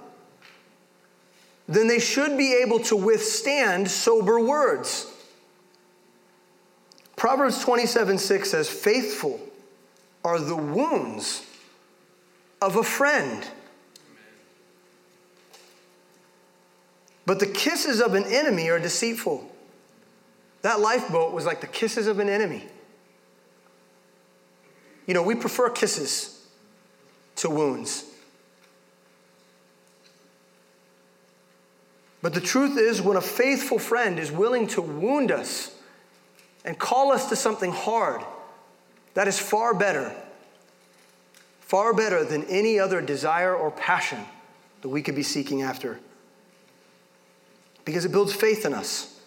[1.67, 5.13] then they should be able to withstand sober words.
[7.17, 9.41] Proverbs 27 6 says, Faithful
[10.25, 11.45] are the wounds
[12.61, 13.45] of a friend.
[17.25, 19.49] But the kisses of an enemy are deceitful.
[20.63, 22.65] That lifeboat was like the kisses of an enemy.
[25.07, 26.47] You know, we prefer kisses
[27.37, 28.05] to wounds.
[32.23, 35.75] But the truth is, when a faithful friend is willing to wound us
[36.65, 38.23] and call us to something hard,
[39.15, 40.15] that is far better,
[41.61, 44.25] far better than any other desire or passion
[44.83, 45.99] that we could be seeking after.
[47.85, 49.21] Because it builds faith in us.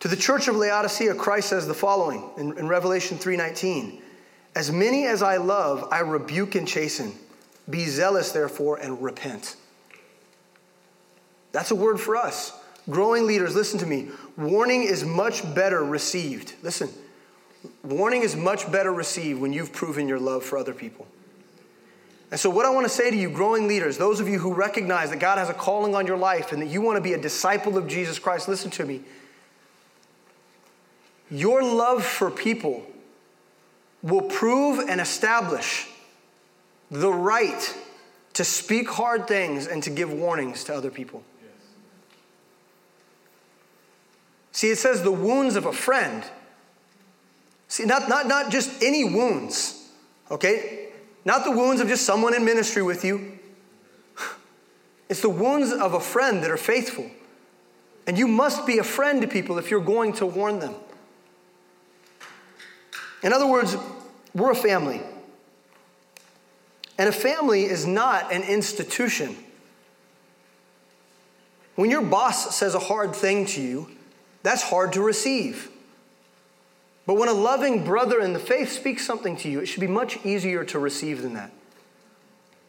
[0.00, 4.00] To the church of Laodicea, Christ says the following in, in Revelation 3:19.
[4.54, 7.12] As many as I love, I rebuke and chasten.
[7.68, 9.56] Be zealous, therefore, and repent.
[11.52, 12.52] That's a word for us.
[12.90, 14.08] Growing leaders, listen to me.
[14.36, 16.54] Warning is much better received.
[16.62, 16.90] Listen,
[17.82, 21.06] warning is much better received when you've proven your love for other people.
[22.30, 24.52] And so, what I want to say to you, growing leaders, those of you who
[24.52, 27.12] recognize that God has a calling on your life and that you want to be
[27.12, 29.02] a disciple of Jesus Christ, listen to me.
[31.30, 32.86] Your love for people
[34.02, 35.88] will prove and establish
[36.90, 37.74] the right
[38.34, 41.22] to speak hard things and to give warnings to other people.
[44.52, 46.24] See, it says the wounds of a friend.
[47.68, 49.88] See, not, not, not just any wounds,
[50.30, 50.88] okay?
[51.24, 53.38] Not the wounds of just someone in ministry with you.
[55.06, 57.10] It's the wounds of a friend that are faithful.
[58.06, 60.74] And you must be a friend to people if you're going to warn them.
[63.22, 63.76] In other words,
[64.34, 65.02] we're a family.
[66.98, 69.36] And a family is not an institution.
[71.74, 73.90] When your boss says a hard thing to you,
[74.42, 75.70] that's hard to receive.
[77.06, 79.86] But when a loving brother in the faith speaks something to you, it should be
[79.86, 81.50] much easier to receive than that.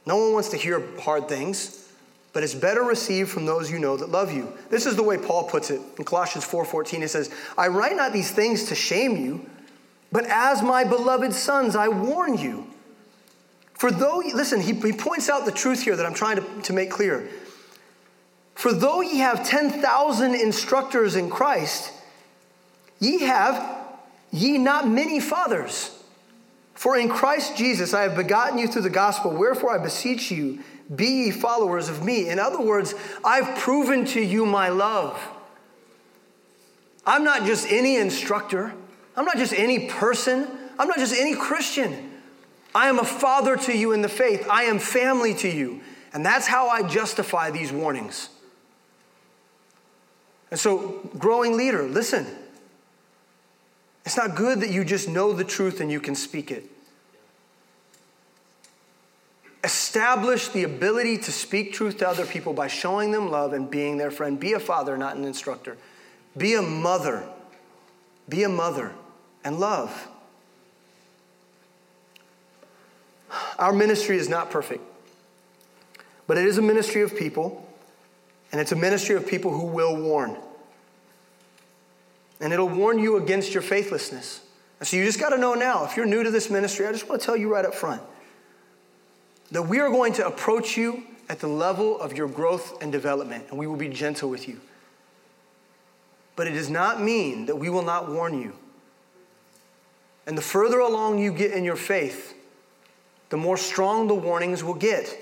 [0.06, 1.90] No one wants to hear hard things,
[2.34, 4.52] but it's better received from those you know that love you.
[4.70, 7.02] This is the way Paul puts it in Colossians 4:14.
[7.02, 9.46] He says, "I write not these things to shame you,
[10.12, 12.68] but as my beloved sons, I warn you."
[13.74, 16.74] For though, listen, he, he points out the truth here that I'm trying to, to
[16.74, 17.30] make clear.
[18.54, 21.92] For though ye have 10,000 instructors in Christ,
[23.00, 23.75] ye have
[24.32, 25.92] ye not many fathers.
[26.74, 30.60] For in Christ Jesus I have begotten you through the gospel, wherefore I beseech you,
[30.94, 32.30] be ye followers of me.
[32.30, 35.20] In other words, I've proven to you my love.
[37.06, 38.74] I'm not just any instructor,
[39.16, 40.48] I'm not just any person,
[40.78, 42.12] I'm not just any Christian.
[42.74, 45.82] I am a father to you in the faith, I am family to you.
[46.14, 48.30] And that's how I justify these warnings.
[50.52, 52.26] And so, growing leader, listen.
[54.06, 56.70] It's not good that you just know the truth and you can speak it.
[59.64, 63.98] Establish the ability to speak truth to other people by showing them love and being
[63.98, 64.40] their friend.
[64.40, 65.76] Be a father, not an instructor.
[66.38, 67.28] Be a mother.
[68.30, 68.92] Be a mother
[69.44, 70.08] and love.
[73.58, 74.84] Our ministry is not perfect,
[76.28, 77.68] but it is a ministry of people
[78.52, 80.38] and it's a ministry of people who will warn.
[82.40, 84.42] And it'll warn you against your faithlessness.
[84.80, 86.92] And so you just got to know now, if you're new to this ministry, I
[86.92, 88.02] just want to tell you right up front
[89.52, 93.46] that we are going to approach you at the level of your growth and development,
[93.50, 94.60] and we will be gentle with you.
[96.36, 98.54] But it does not mean that we will not warn you.
[100.28, 102.34] And the further along you get in your faith,
[103.30, 105.18] the more strong the warnings will get.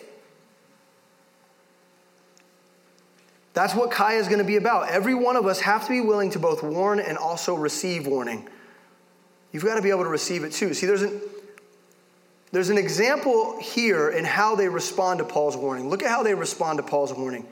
[3.53, 4.89] That's what Kaya is going to be about.
[4.89, 8.47] Every one of us have to be willing to both warn and also receive warning.
[9.51, 10.73] You've got to be able to receive it too.
[10.73, 11.21] See, there's an,
[12.51, 15.89] there's an example here in how they respond to Paul's warning.
[15.89, 17.45] Look at how they respond to Paul's warning.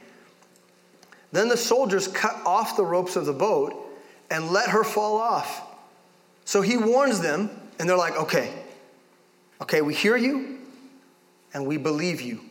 [1.32, 3.74] Then the soldiers cut off the ropes of the boat
[4.30, 5.68] and let her fall off.
[6.46, 7.50] So he warns them,
[7.80, 8.52] and they're like, okay,
[9.62, 10.60] okay, we hear you
[11.54, 12.42] and we believe you.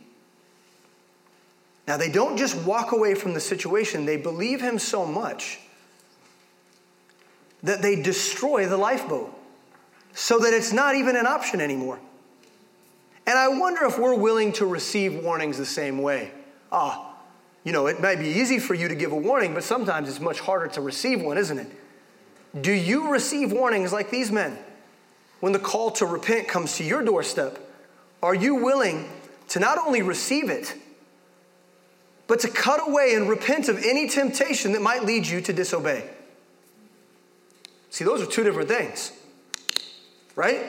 [1.90, 5.58] Now, they don't just walk away from the situation, they believe him so much
[7.64, 9.36] that they destroy the lifeboat
[10.12, 11.98] so that it's not even an option anymore.
[13.26, 16.30] And I wonder if we're willing to receive warnings the same way.
[16.70, 17.12] Ah,
[17.64, 20.20] you know, it might be easy for you to give a warning, but sometimes it's
[20.20, 21.72] much harder to receive one, isn't it?
[22.60, 24.56] Do you receive warnings like these men?
[25.40, 27.58] When the call to repent comes to your doorstep,
[28.22, 29.08] are you willing
[29.48, 30.76] to not only receive it,
[32.30, 36.08] but to cut away and repent of any temptation that might lead you to disobey?
[37.90, 39.10] See, those are two different things,
[40.36, 40.64] right?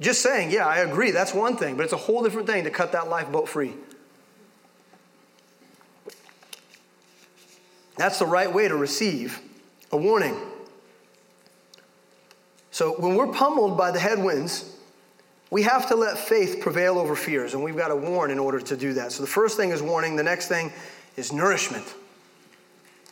[0.00, 2.70] Just saying, yeah, I agree, that's one thing, but it's a whole different thing to
[2.70, 3.74] cut that lifeboat free.
[7.98, 9.38] That's the right way to receive
[9.92, 10.34] a warning.
[12.70, 14.74] So when we're pummeled by the headwinds,
[15.50, 18.60] we have to let faith prevail over fears, and we've got to warn in order
[18.60, 19.12] to do that.
[19.12, 20.72] So the first thing is warning, the next thing
[21.16, 21.94] is nourishment.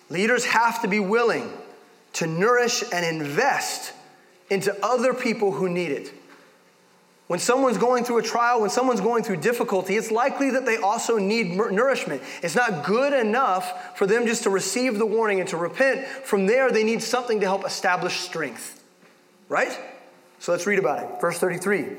[0.08, 1.52] Leaders have to be willing
[2.14, 3.92] to nourish and invest
[4.50, 6.12] into other people who need it.
[7.28, 10.78] When someone's going through a trial, when someone's going through difficulty, it's likely that they
[10.78, 12.22] also need nourishment.
[12.42, 16.04] It's not good enough for them just to receive the warning and to repent.
[16.04, 18.82] From there, they need something to help establish strength.
[19.48, 19.78] Right?
[20.40, 21.20] So let's read about it.
[21.20, 21.98] Verse 33.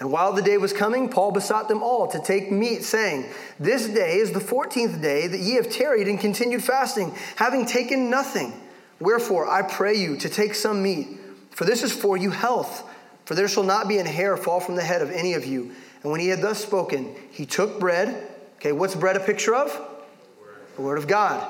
[0.00, 3.26] And while the day was coming, Paul besought them all to take meat, saying,
[3.58, 8.08] This day is the fourteenth day that ye have tarried and continued fasting, having taken
[8.08, 8.52] nothing.
[9.00, 11.08] Wherefore, I pray you to take some meat,
[11.50, 12.84] for this is for you health
[13.28, 15.70] for there shall not be an hair fall from the head of any of you.
[16.02, 18.26] And when he had thus spoken, he took bread.
[18.56, 19.70] Okay, what's bread a picture of?
[20.76, 21.46] The Word of God.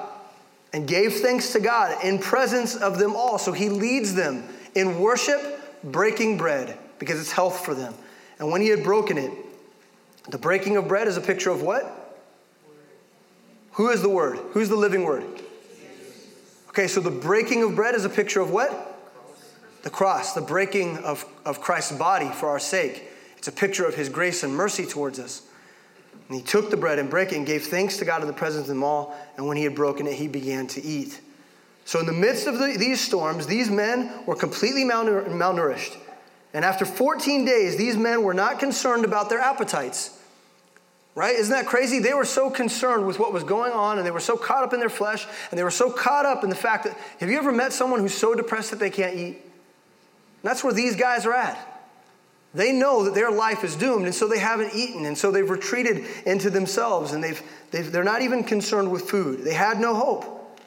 [0.72, 3.38] And gave thanks to God in presence of them all.
[3.38, 4.42] So he leads them
[4.74, 5.40] in worship,
[5.84, 7.94] breaking bread, because it's health for them.
[8.38, 9.32] And when he had broken it,
[10.28, 12.16] the breaking of bread is a picture of what?
[13.72, 14.38] Who is the Word?
[14.52, 15.24] Who's the living Word?
[16.70, 18.88] Okay, so the breaking of bread is a picture of what?
[19.82, 23.04] the cross, the breaking of, of Christ's body for our sake.
[23.36, 25.42] It's a picture of his grace and mercy towards us.
[26.28, 28.34] And he took the bread and broke it and gave thanks to God in the
[28.34, 29.16] presence of them all.
[29.36, 31.20] And when he had broken it, he began to eat.
[31.84, 35.96] So, in the midst of the, these storms, these men were completely malnourished.
[36.54, 40.18] And after 14 days, these men were not concerned about their appetites.
[41.14, 41.34] Right?
[41.34, 41.98] Isn't that crazy?
[41.98, 44.72] They were so concerned with what was going on and they were so caught up
[44.72, 47.36] in their flesh and they were so caught up in the fact that have you
[47.38, 49.42] ever met someone who's so depressed that they can't eat?
[50.44, 51.58] that's where these guys are at.
[52.54, 55.48] They know that their life is doomed, and so they haven't eaten, and so they've
[55.48, 59.44] retreated into themselves, and they've, they've, they're not even concerned with food.
[59.44, 60.58] They had no hope.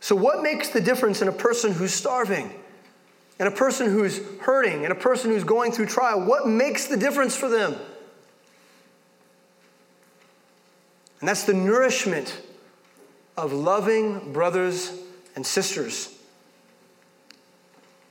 [0.00, 2.52] So, what makes the difference in a person who's starving,
[3.42, 6.24] and a person who's hurting, and a person who's going through trial?
[6.24, 7.74] What makes the difference for them?
[11.18, 12.40] And that's the nourishment
[13.36, 14.96] of loving brothers
[15.34, 16.16] and sisters.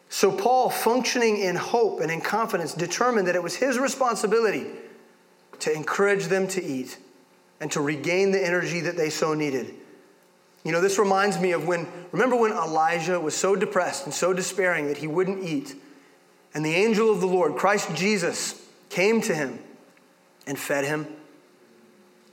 [0.09, 4.67] So, Paul, functioning in hope and in confidence, determined that it was his responsibility
[5.59, 6.97] to encourage them to eat
[7.61, 9.75] and to regain the energy that they so needed.
[10.63, 14.31] You know, this reminds me of when, remember when Elijah was so depressed and so
[14.33, 15.75] despairing that he wouldn't eat,
[16.53, 19.59] and the angel of the Lord, Christ Jesus, came to him
[20.45, 21.07] and fed him?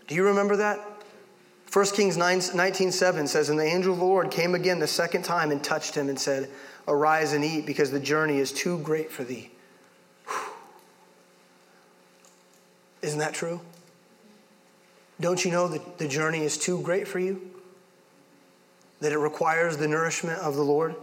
[0.08, 0.80] Do you remember that?
[1.72, 5.22] 1 Kings 19 7 says, And the angel of the Lord came again the second
[5.22, 6.50] time and touched him and said,
[6.86, 9.50] Arise and eat, because the journey is too great for thee.
[10.26, 10.52] Whew.
[13.02, 13.60] Isn't that true?
[15.20, 17.57] Don't you know that the journey is too great for you?
[19.00, 20.94] That it requires the nourishment of the Lord?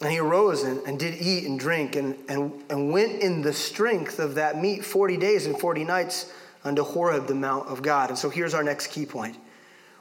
[0.00, 3.52] And he arose and, and did eat and drink and, and, and went in the
[3.52, 6.32] strength of that meat 40 days and 40 nights
[6.62, 8.10] unto Horeb, the mount of God.
[8.10, 9.36] And so here's our next key point.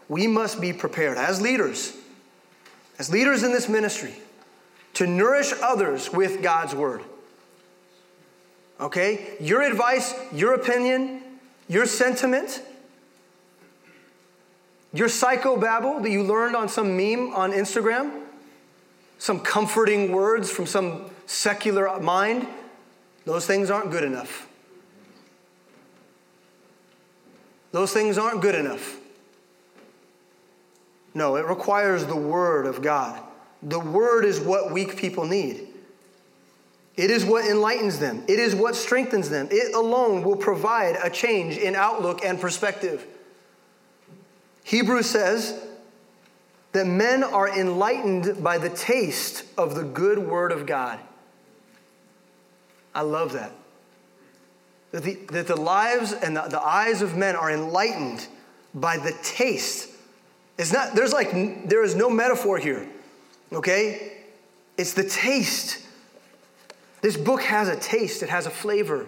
[0.10, 1.96] We must be prepared as leaders
[3.00, 4.14] as leaders in this ministry,
[4.94, 7.02] to nourish others with God's word.
[8.80, 9.36] Okay?
[9.40, 11.22] Your advice, your opinion,
[11.68, 12.62] your sentiment,
[14.94, 18.22] your psychobabble that you learned on some meme on Instagram,
[19.18, 22.48] some comforting words from some secular mind,
[23.26, 24.48] those things aren't good enough.
[27.72, 28.98] Those things aren't good enough.
[31.16, 33.20] No, it requires the Word of God.
[33.64, 35.70] The Word is what weak people need.
[36.96, 38.24] It is what enlightens them.
[38.28, 39.48] It is what strengthens them.
[39.50, 43.08] It alone will provide a change in outlook and perspective.
[44.64, 45.60] Hebrews says
[46.72, 51.00] that men are enlightened by the taste of the good word of God.
[52.96, 53.52] I love that.
[54.92, 58.28] That the, that the lives and the, the eyes of men are enlightened
[58.74, 59.90] by the taste.
[60.58, 62.88] It's not, there's like, there is no metaphor here,
[63.52, 64.14] okay?
[64.78, 65.80] It's the taste.
[67.02, 69.08] This book has a taste, it has a flavor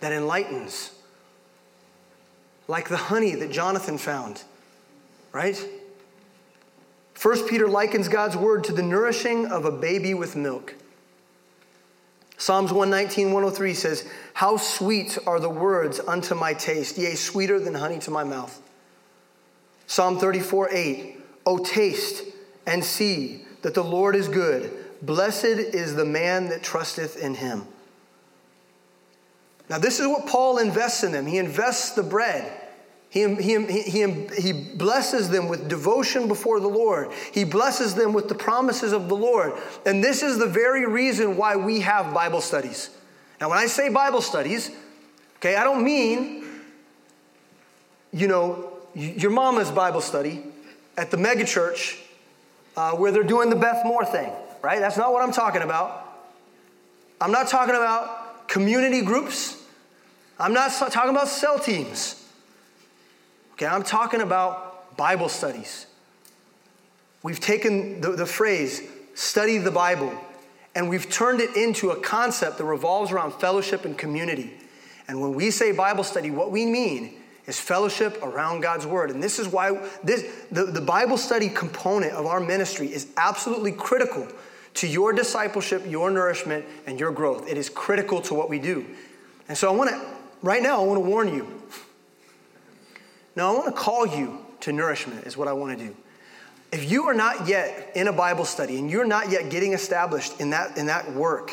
[0.00, 0.92] that enlightens.
[2.68, 4.44] Like the honey that Jonathan found,
[5.36, 5.68] right?
[7.12, 10.74] First Peter likens God's word to the nourishing of a baby with milk.
[12.38, 17.74] Psalms 119, 103 says, How sweet are the words unto my taste, yea, sweeter than
[17.74, 18.62] honey to my mouth.
[19.86, 22.24] Psalm 34, 8, O taste
[22.66, 24.72] and see that the Lord is good.
[25.02, 27.66] Blessed is the man that trusteth in him.
[29.68, 31.26] Now, this is what Paul invests in them.
[31.26, 32.55] He invests the bread.
[33.16, 34.06] He, he, he,
[34.38, 37.10] he blesses them with devotion before the Lord.
[37.32, 39.54] He blesses them with the promises of the Lord.
[39.86, 42.90] And this is the very reason why we have Bible studies.
[43.40, 44.70] Now, when I say Bible studies,
[45.36, 46.44] okay, I don't mean,
[48.12, 50.44] you know, your mama's Bible study
[50.98, 51.98] at the megachurch
[52.76, 54.78] uh, where they're doing the Beth Moore thing, right?
[54.78, 56.20] That's not what I'm talking about.
[57.18, 59.56] I'm not talking about community groups.
[60.38, 62.24] I'm not talking about cell teams.
[63.56, 65.86] Okay, I'm talking about Bible studies.
[67.22, 68.82] We've taken the, the phrase,
[69.14, 70.12] study the Bible,
[70.74, 74.52] and we've turned it into a concept that revolves around fellowship and community.
[75.08, 77.14] And when we say Bible study, what we mean
[77.46, 79.10] is fellowship around God's word.
[79.10, 83.72] And this is why this, the, the Bible study component of our ministry is absolutely
[83.72, 84.28] critical
[84.74, 87.48] to your discipleship, your nourishment, and your growth.
[87.48, 88.84] It is critical to what we do.
[89.48, 90.06] And so I want to,
[90.42, 91.62] right now, I want to warn you.
[93.36, 95.94] Now, I want to call you to nourishment, is what I want to do.
[96.72, 100.40] If you are not yet in a Bible study and you're not yet getting established
[100.40, 101.52] in that, in that work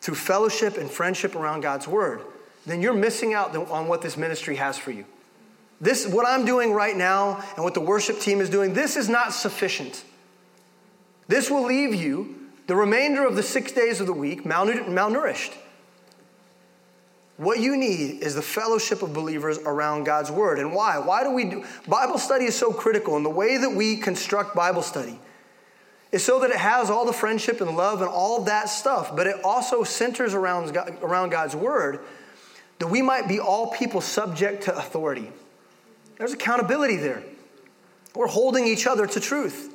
[0.00, 2.20] through fellowship and friendship around God's word,
[2.66, 5.06] then you're missing out on what this ministry has for you.
[5.80, 9.08] This, what I'm doing right now and what the worship team is doing, this is
[9.08, 10.04] not sufficient.
[11.28, 12.36] This will leave you
[12.66, 15.52] the remainder of the six days of the week malnourished.
[17.40, 20.58] What you need is the fellowship of believers around God's word.
[20.58, 20.98] And why?
[20.98, 24.54] Why do we do Bible study is so critical, and the way that we construct
[24.54, 25.18] Bible study
[26.12, 29.26] is so that it has all the friendship and love and all that stuff, but
[29.26, 32.00] it also centers around, around God's word
[32.78, 35.32] that we might be all people subject to authority.
[36.18, 37.22] There's accountability there.
[38.14, 39.74] We're holding each other to truth.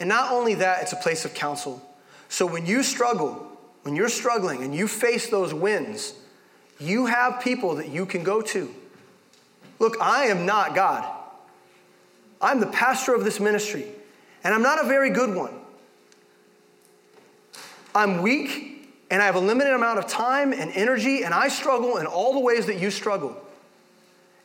[0.00, 1.82] And not only that, it's a place of counsel.
[2.30, 6.14] So when you struggle, when you're struggling and you face those winds,
[6.78, 8.72] you have people that you can go to.
[9.78, 11.10] Look, I am not God.
[12.40, 13.86] I'm the pastor of this ministry,
[14.42, 15.54] and I'm not a very good one.
[17.94, 18.72] I'm weak
[19.12, 22.32] and I have a limited amount of time and energy, and I struggle in all
[22.32, 23.36] the ways that you struggle.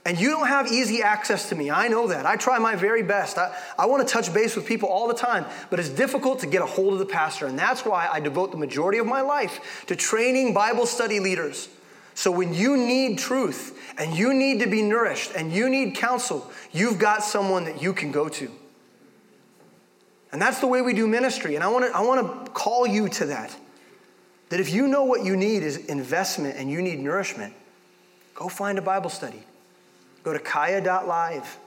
[0.06, 1.72] And you don't have easy access to me.
[1.72, 2.26] I know that.
[2.26, 3.38] I try my very best.
[3.38, 6.48] I, I want to touch base with people all the time, but it's difficult to
[6.48, 7.46] get a hold of the pastor.
[7.46, 11.70] And that's why I devote the majority of my life to training Bible study leaders.
[12.18, 16.51] So when you need truth and you need to be nourished and you need counsel,
[16.72, 18.49] you've got someone that you can go to.
[20.32, 21.53] And that's the way we do ministry.
[21.53, 23.55] And I want to, I want to call you to that.
[24.49, 27.53] That if you know what you need is investment and you need nourishment,
[28.34, 29.43] go find a Bible study.
[30.24, 31.59] Go to kaya.live.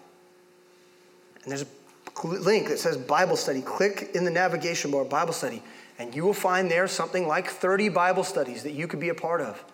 [1.45, 3.63] And there's a link that says Bible study.
[3.63, 5.63] Click in the navigation bar, Bible study,
[6.01, 9.15] and you will find there something like 30 Bible studies that you could be a
[9.15, 9.65] part of.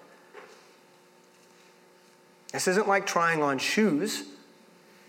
[2.53, 4.25] This isn't like trying on shoes.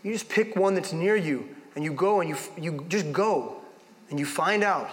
[0.04, 3.62] You just pick one that's near you and you go and you, you just go
[4.10, 4.90] and you find out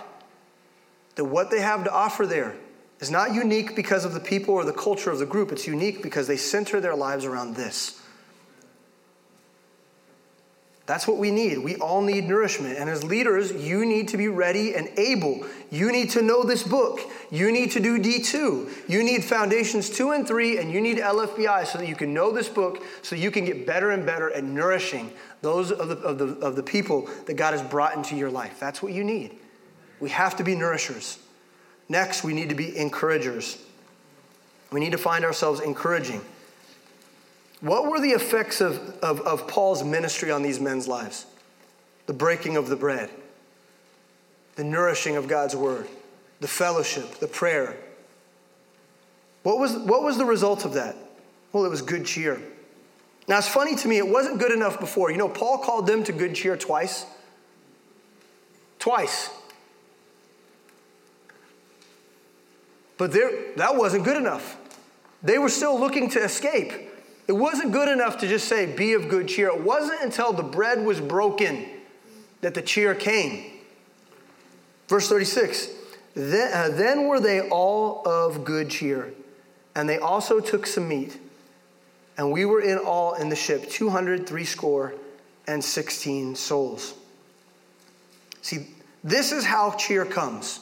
[1.15, 2.55] that what they have to offer there
[3.01, 5.53] is not unique because of the people or the culture of the group.
[5.53, 8.01] It's unique because they center their lives around this.
[10.87, 11.59] That's what we need.
[11.59, 12.77] We all need nourishment.
[12.77, 15.47] And as leaders, you need to be ready and able.
[15.71, 17.01] You need to know this book.
[17.31, 18.89] You need to do D2.
[18.89, 22.31] You need Foundations 2 and 3, and you need LFBI so that you can know
[22.31, 25.11] this book, so you can get better and better at nourishing
[25.41, 28.61] those of the, of the, of the people that God has brought into your life.
[28.61, 29.39] That's what you need.
[30.01, 31.19] We have to be nourishers.
[31.89, 33.63] Next, we need to be encouragers.
[34.71, 36.21] We need to find ourselves encouraging.
[37.65, 41.25] What were the effects of, of, of, Paul's ministry on these men's lives?
[42.05, 43.09] The breaking of the bread,
[44.57, 45.89] the nourishing of God's word,
[46.41, 47.75] the fellowship, the prayer.
[49.45, 50.95] What was, what was the result of that?
[51.55, 52.39] Well, it was good cheer.
[53.29, 55.11] Now, it's funny to me, it wasn't good enough before.
[55.11, 57.07] You know, Paul called them to good cheer twice.
[58.79, 59.31] Twice.
[62.99, 64.59] But there, that wasn't good enough.
[65.23, 66.91] They were still looking to escape.
[67.27, 69.49] It wasn't good enough to just say, be of good cheer.
[69.49, 71.67] It wasn't until the bread was broken
[72.43, 73.53] that the cheer came.
[74.89, 75.69] Verse 36
[76.15, 79.13] then, uh, then were they all of good cheer,
[79.75, 81.19] and they also took some meat.
[82.17, 84.95] And we were in all in the ship, 200, score,
[85.49, 86.95] and 16 souls.
[88.43, 88.69] See,
[89.03, 90.61] this is how cheer comes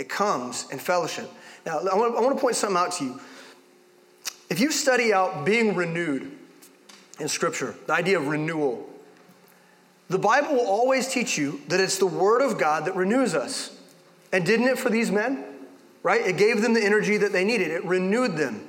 [0.00, 1.30] it comes in fellowship.
[1.66, 3.20] Now, I want to point something out to you.
[4.50, 6.30] If you study out being renewed
[7.20, 8.86] in Scripture, the idea of renewal,
[10.08, 13.78] the Bible will always teach you that it's the Word of God that renews us.
[14.32, 15.44] And didn't it for these men?
[16.02, 16.26] Right?
[16.26, 18.66] It gave them the energy that they needed, it renewed them.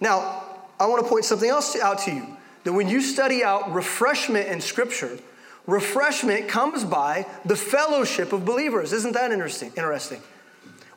[0.00, 0.42] Now,
[0.78, 4.48] I want to point something else out to you that when you study out refreshment
[4.48, 5.18] in Scripture,
[5.66, 8.92] refreshment comes by the fellowship of believers.
[8.92, 9.72] Isn't that interesting?
[9.76, 10.20] Interesting.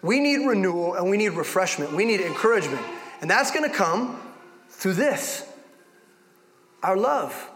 [0.01, 1.93] We need renewal and we need refreshment.
[1.93, 2.85] We need encouragement.
[3.21, 4.19] And that's going to come
[4.69, 5.45] through this
[6.81, 7.49] our love,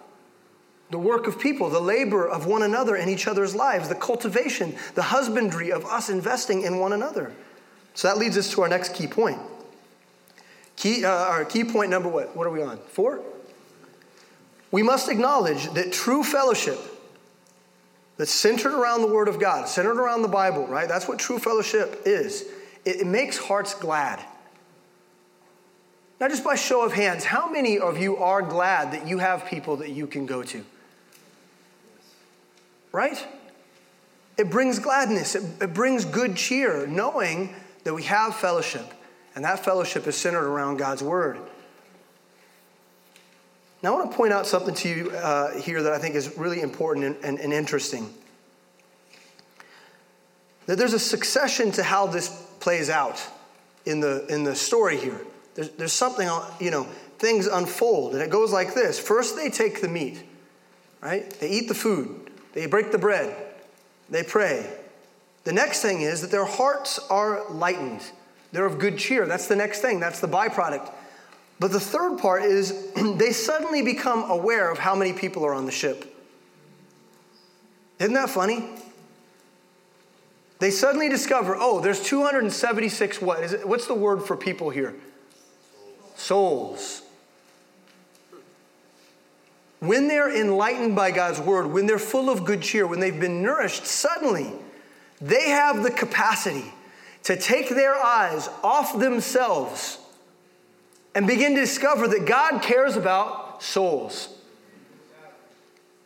[0.89, 4.75] the work of people, the labor of one another in each other's lives, the cultivation,
[4.95, 7.31] the husbandry of us investing in one another.
[7.93, 9.39] So that leads us to our next key point.
[10.75, 12.35] Key, uh, our key point number what?
[12.35, 12.77] What are we on?
[12.77, 13.21] Four?
[14.71, 16.79] We must acknowledge that true fellowship
[18.17, 20.87] that's centered around the Word of God, centered around the Bible, right?
[20.87, 22.43] That's what true fellowship is.
[22.83, 24.23] It, it makes hearts glad.
[26.23, 29.45] Now, just by show of hands, how many of you are glad that you have
[29.45, 30.63] people that you can go to?
[32.93, 33.27] Right?
[34.37, 37.53] It brings gladness, it, it brings good cheer, knowing
[37.83, 38.85] that we have fellowship,
[39.35, 41.39] and that fellowship is centered around God's Word.
[43.83, 46.37] Now, I want to point out something to you uh, here that I think is
[46.37, 48.09] really important and, and, and interesting.
[50.67, 52.29] That there's a succession to how this
[52.61, 53.21] plays out
[53.85, 55.19] in the, in the story here.
[55.55, 56.29] There's, there's something,
[56.59, 56.83] you know,
[57.19, 58.99] things unfold, and it goes like this.
[58.99, 60.23] First, they take the meat,
[61.01, 61.29] right?
[61.39, 63.35] They eat the food, they break the bread,
[64.09, 64.69] they pray.
[65.43, 68.01] The next thing is that their hearts are lightened.
[68.53, 69.25] They're of good cheer.
[69.25, 70.91] That's the next thing, that's the byproduct.
[71.59, 75.65] But the third part is they suddenly become aware of how many people are on
[75.65, 76.09] the ship.
[77.99, 78.69] Isn't that funny?
[80.59, 83.43] They suddenly discover, oh, there's 276 what?
[83.43, 84.93] Is it, what's the word for people here?
[86.15, 87.01] Souls.
[89.79, 93.41] When they're enlightened by God's word, when they're full of good cheer, when they've been
[93.41, 94.53] nourished, suddenly
[95.19, 96.73] they have the capacity
[97.23, 99.97] to take their eyes off themselves
[101.15, 104.29] and begin to discover that God cares about souls.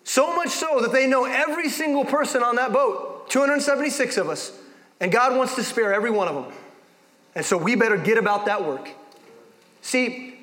[0.03, 4.57] So much so that they know every single person on that boat, 276 of us,
[4.99, 6.53] and God wants to spare every one of them.
[7.35, 8.89] And so we better get about that work.
[9.87, 10.35] See,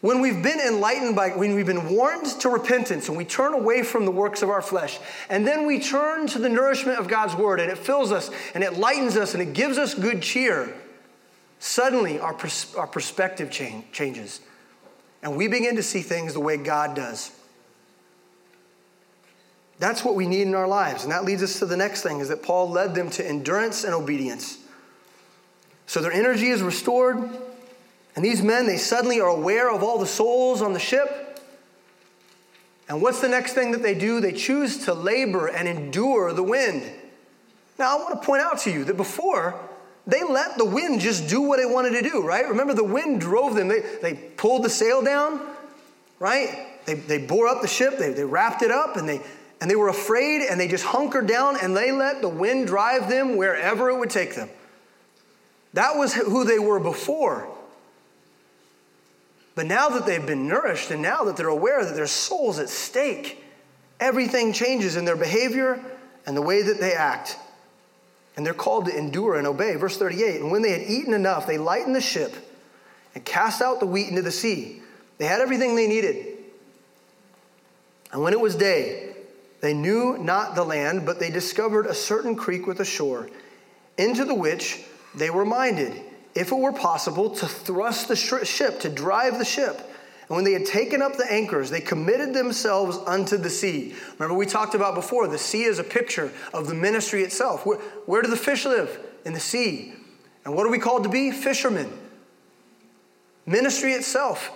[0.00, 3.84] when we've been enlightened by, when we've been warned to repentance and we turn away
[3.84, 4.98] from the works of our flesh,
[5.30, 8.64] and then we turn to the nourishment of God's word and it fills us and
[8.64, 10.74] it lightens us and it gives us good cheer,
[11.60, 14.40] suddenly our, pers- our perspective change, changes.
[15.22, 17.30] And we begin to see things the way God does.
[19.78, 21.04] That's what we need in our lives.
[21.04, 23.84] And that leads us to the next thing is that Paul led them to endurance
[23.84, 24.58] and obedience.
[25.86, 27.30] So their energy is restored,
[28.18, 31.40] and these men, they suddenly are aware of all the souls on the ship.
[32.88, 34.18] And what's the next thing that they do?
[34.18, 36.82] They choose to labor and endure the wind.
[37.78, 39.54] Now, I want to point out to you that before,
[40.04, 42.48] they let the wind just do what it wanted to do, right?
[42.48, 43.68] Remember, the wind drove them.
[43.68, 45.40] They, they pulled the sail down,
[46.18, 46.66] right?
[46.86, 49.20] They, they bore up the ship, they, they wrapped it up, and they,
[49.60, 53.08] and they were afraid, and they just hunkered down, and they let the wind drive
[53.08, 54.48] them wherever it would take them.
[55.74, 57.54] That was who they were before.
[59.58, 62.68] But now that they've been nourished, and now that they're aware that their soul's at
[62.68, 63.42] stake,
[63.98, 65.84] everything changes in their behavior
[66.26, 67.36] and the way that they act
[68.36, 69.74] and they're called to endure and obey.
[69.74, 72.32] Verse 38 And when they had eaten enough, they lightened the ship
[73.16, 74.80] and cast out the wheat into the sea.
[75.18, 76.36] They had everything they needed.
[78.12, 79.12] And when it was day,
[79.60, 83.28] they knew not the land, but they discovered a certain creek with a shore,
[83.96, 84.84] into the which
[85.16, 86.00] they were minded,
[86.34, 89.80] if it were possible, to thrust the ship, to drive the ship.
[90.28, 93.94] And when they had taken up the anchors, they committed themselves unto the sea.
[94.18, 97.64] Remember, we talked about before, the sea is a picture of the ministry itself.
[97.64, 99.00] Where, where do the fish live?
[99.24, 99.94] In the sea.
[100.44, 101.30] And what are we called to be?
[101.30, 101.90] Fishermen.
[103.46, 104.50] Ministry itself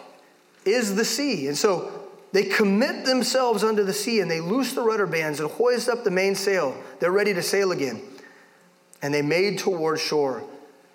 [0.67, 1.49] is the sea.
[1.49, 5.51] And so they commit themselves unto the sea and they loose the rudder bands and
[5.51, 6.77] hoist up the mainsail.
[7.01, 8.03] They're ready to sail again.
[9.01, 10.45] And they made toward shore.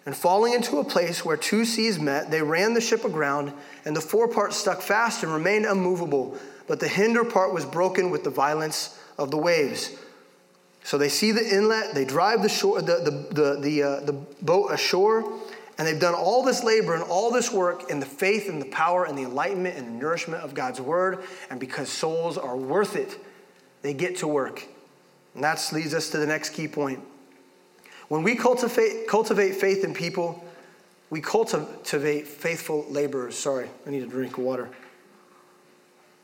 [0.08, 3.51] And falling into a place where two seas met, they ran the ship aground,
[3.84, 8.24] and the forepart stuck fast and remained unmovable, but the hinder part was broken with
[8.24, 9.97] the violence of the waves.
[10.82, 14.14] So they see the inlet, they drive the, shore, the, the, the, the, uh, the
[14.14, 15.30] boat ashore,
[15.78, 18.68] and they've done all this labor and all this work in the faith and the
[18.68, 21.20] power and the enlightenment and the nourishment of God's word.
[21.49, 23.20] And because souls are worth it,
[23.82, 24.66] they get to work.
[25.36, 27.01] And that leads us to the next key point.
[28.08, 30.43] When we cultivate, cultivate faith in people,
[31.10, 33.38] we cultivate faithful laborers.
[33.38, 34.70] Sorry, I need a drink of water.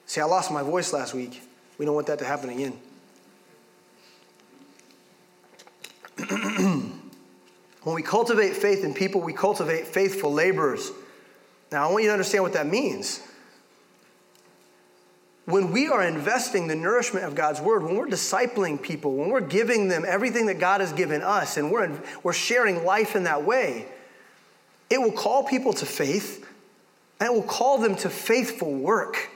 [0.06, 1.42] See, I lost my voice last week.
[1.78, 2.78] We don't want that to happen again.
[7.84, 10.92] when we cultivate faith in people, we cultivate faithful laborers.
[11.72, 13.22] Now, I want you to understand what that means.
[15.46, 19.42] When we are investing the nourishment of God's word, when we're discipling people, when we're
[19.42, 23.44] giving them everything that God has given us, and we're, we're sharing life in that
[23.44, 23.86] way,
[24.90, 26.48] it will call people to faith
[27.20, 29.30] and it will call them to faithful work.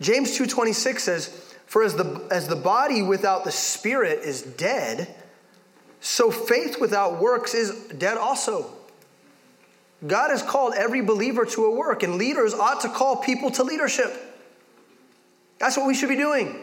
[0.00, 1.30] James 2:26 says,
[1.66, 5.14] "For as the as the body without the spirit is dead,
[6.00, 8.70] so faith without works is dead also."
[10.06, 13.62] God has called every believer to a work, and leaders ought to call people to
[13.62, 14.31] leadership.
[15.62, 16.60] That's what we should be doing.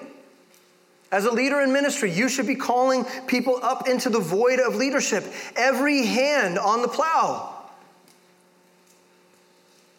[1.09, 4.75] As a leader in ministry, you should be calling people up into the void of
[4.75, 5.23] leadership.
[5.55, 7.55] Every hand on the plow.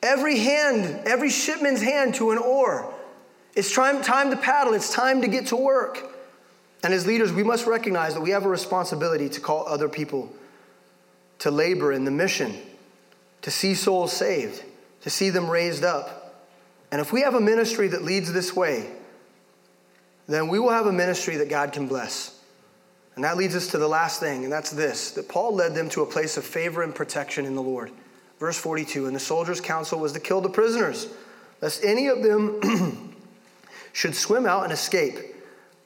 [0.02, 2.92] Every hand, every shipman's hand to an oar.
[3.56, 6.06] It's time, time to paddle, it's time to get to work.
[6.84, 10.30] And as leaders, we must recognize that we have a responsibility to call other people
[11.38, 12.54] to labor in the mission,
[13.40, 14.62] to see souls saved,
[15.00, 16.19] to see them raised up.
[16.92, 18.90] And if we have a ministry that leads this way,
[20.26, 22.38] then we will have a ministry that God can bless.
[23.14, 25.88] And that leads us to the last thing, and that's this that Paul led them
[25.90, 27.90] to a place of favor and protection in the Lord.
[28.38, 31.08] Verse 42 And the soldiers' counsel was to kill the prisoners,
[31.60, 33.16] lest any of them
[33.92, 35.18] should swim out and escape.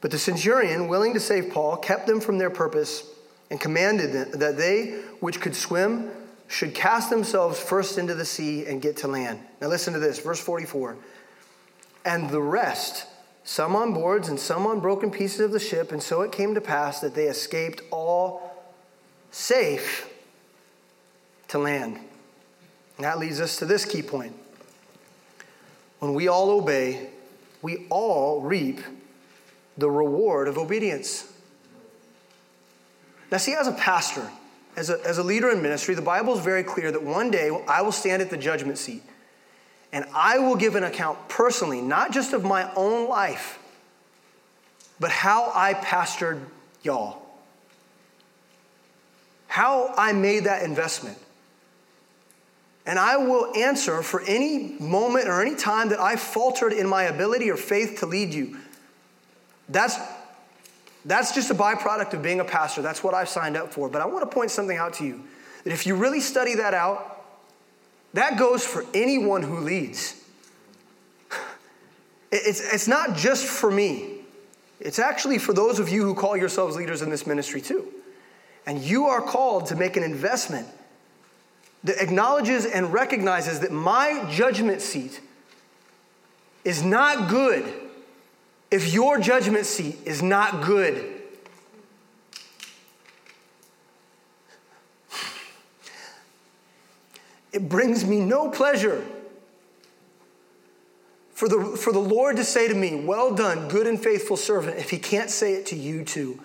[0.01, 3.09] But the centurion, willing to save Paul, kept them from their purpose
[3.51, 6.11] and commanded that they which could swim
[6.55, 9.41] should cast themselves first into the sea and get to land.
[9.61, 10.97] Now listen to this, verse 44.
[12.05, 13.07] And the rest,
[13.43, 16.55] some on boards and some on broken pieces of the ship, and so it came
[16.55, 18.55] to pass that they escaped all
[19.33, 20.09] safe
[21.49, 21.97] to land.
[22.99, 24.37] And that leads us to this key point.
[25.99, 27.09] When we all obey,
[27.63, 28.81] we all reap
[29.77, 31.33] the reward of obedience.
[33.33, 34.31] Now, see, as a pastor,
[34.77, 37.51] as a, as a leader in ministry, the Bible is very clear that one day
[37.69, 39.03] I will stand at the judgment seat
[39.93, 43.61] and I will give an account personally, not just of my own life,
[44.99, 46.41] but how I pastored
[46.83, 47.23] y'all.
[49.47, 51.17] How I made that investment.
[52.87, 57.05] And I will answer for any moment or any time that I faltered in my
[57.05, 58.59] ability or faith to lead you.
[59.69, 59.97] That's,
[61.05, 62.83] that's just a byproduct of being a pastor.
[62.83, 63.89] That's what I've signed up for.
[63.89, 65.23] But I want to point something out to you
[65.65, 67.23] that if you really study that out,
[68.15, 70.21] that goes for anyone who leads.
[72.31, 74.21] It's, it's not just for me,
[74.81, 77.87] it's actually for those of you who call yourselves leaders in this ministry too.
[78.67, 80.67] And you are called to make an investment
[81.85, 85.21] that acknowledges and recognizes that my judgment seat
[86.65, 87.73] is not good
[88.75, 91.23] if your judgment seat is not good.
[97.53, 99.05] It brings me no pleasure
[101.35, 104.77] for the, for the Lord to say to me, Well done, good and faithful servant,
[104.77, 106.41] if he can't say it to you too.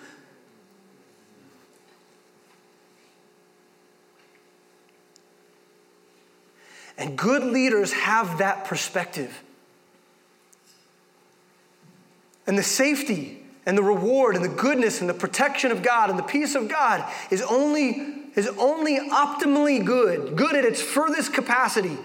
[6.96, 9.42] And good leaders have that perspective.
[12.46, 16.18] And the safety and the reward and the goodness and the protection of God and
[16.18, 17.90] the peace of God is only,
[18.34, 21.96] is only optimally good, good at its furthest capacity.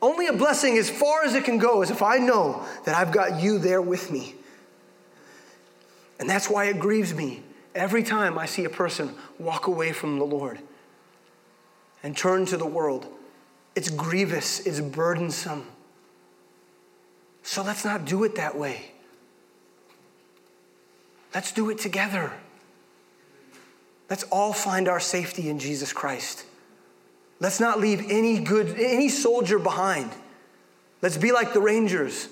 [0.00, 3.12] Only a blessing as far as it can go is if I know that I've
[3.12, 4.34] got you there with me.
[6.18, 7.42] And that's why it grieves me
[7.74, 10.58] every time I see a person walk away from the Lord
[12.02, 13.06] and turn to the world
[13.74, 15.66] it's grievous, it's burdensome.
[17.42, 18.91] So let's not do it that way.
[21.34, 22.32] Let's do it together.
[24.10, 26.44] Let's all find our safety in Jesus Christ.
[27.40, 30.10] Let's not leave any good, any soldier behind.
[31.00, 32.28] Let's be like the Rangers.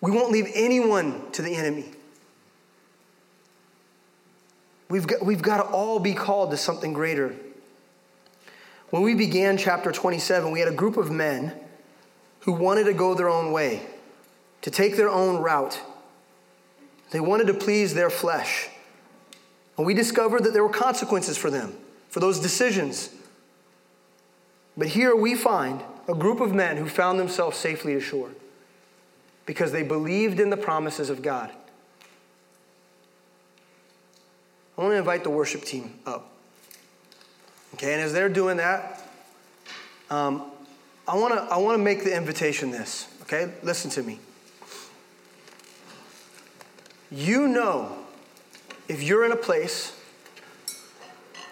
[0.00, 1.86] We won't leave anyone to the enemy.
[4.88, 7.34] We've got, we've got to all be called to something greater.
[8.90, 11.52] When we began chapter 27, we had a group of men
[12.40, 13.82] who wanted to go their own way,
[14.62, 15.80] to take their own route.
[17.10, 18.68] They wanted to please their flesh.
[19.76, 21.76] And we discovered that there were consequences for them,
[22.08, 23.10] for those decisions.
[24.76, 28.30] But here we find a group of men who found themselves safely ashore
[29.44, 31.50] because they believed in the promises of God.
[34.76, 36.32] I want to invite the worship team up.
[37.74, 39.02] Okay, and as they're doing that,
[40.10, 40.50] um,
[41.08, 43.08] I want to I want to make the invitation this.
[43.22, 44.18] Okay, listen to me.
[47.10, 47.96] You know,
[48.88, 49.98] if you're in a place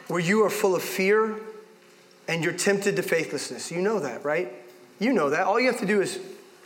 [0.09, 1.37] where you are full of fear
[2.27, 4.53] and you're tempted to faithlessness, you know that, right?
[4.99, 5.43] You know that.
[5.43, 6.19] All you have to do is,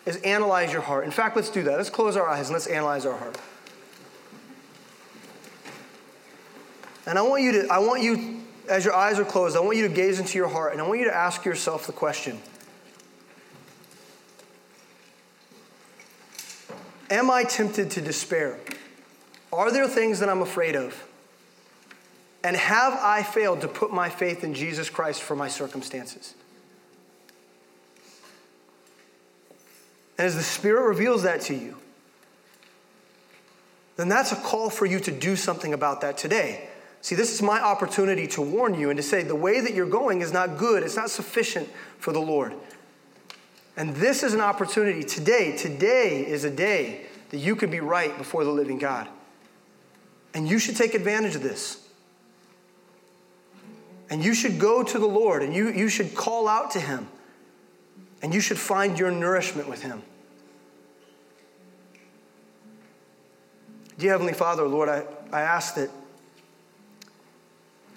[0.07, 1.05] is analyze your heart.
[1.05, 1.76] In fact, let's do that.
[1.76, 3.39] Let's close our eyes and let's analyze our heart.
[7.07, 9.76] And I want you to, I want you, as your eyes are closed, I want
[9.76, 12.41] you to gaze into your heart and I want you to ask yourself the question
[17.11, 18.59] Am I tempted to despair?
[19.53, 21.07] Are there things that I'm afraid of?
[22.44, 26.34] And have I failed to put my faith in Jesus Christ for my circumstances?
[30.16, 31.76] And as the Spirit reveals that to you,
[33.96, 36.68] then that's a call for you to do something about that today.
[37.01, 39.86] See, this is my opportunity to warn you and to say the way that you're
[39.86, 41.68] going is not good, it's not sufficient
[41.99, 42.55] for the Lord.
[43.76, 45.57] And this is an opportunity today.
[45.57, 49.09] Today is a day that you can be right before the living God.
[50.34, 51.86] And you should take advantage of this.
[54.10, 57.08] And you should go to the Lord and you, you should call out to Him.
[58.22, 60.02] And you should find your nourishment with Him.
[63.98, 65.90] Dear Heavenly Father, Lord, I, I ask that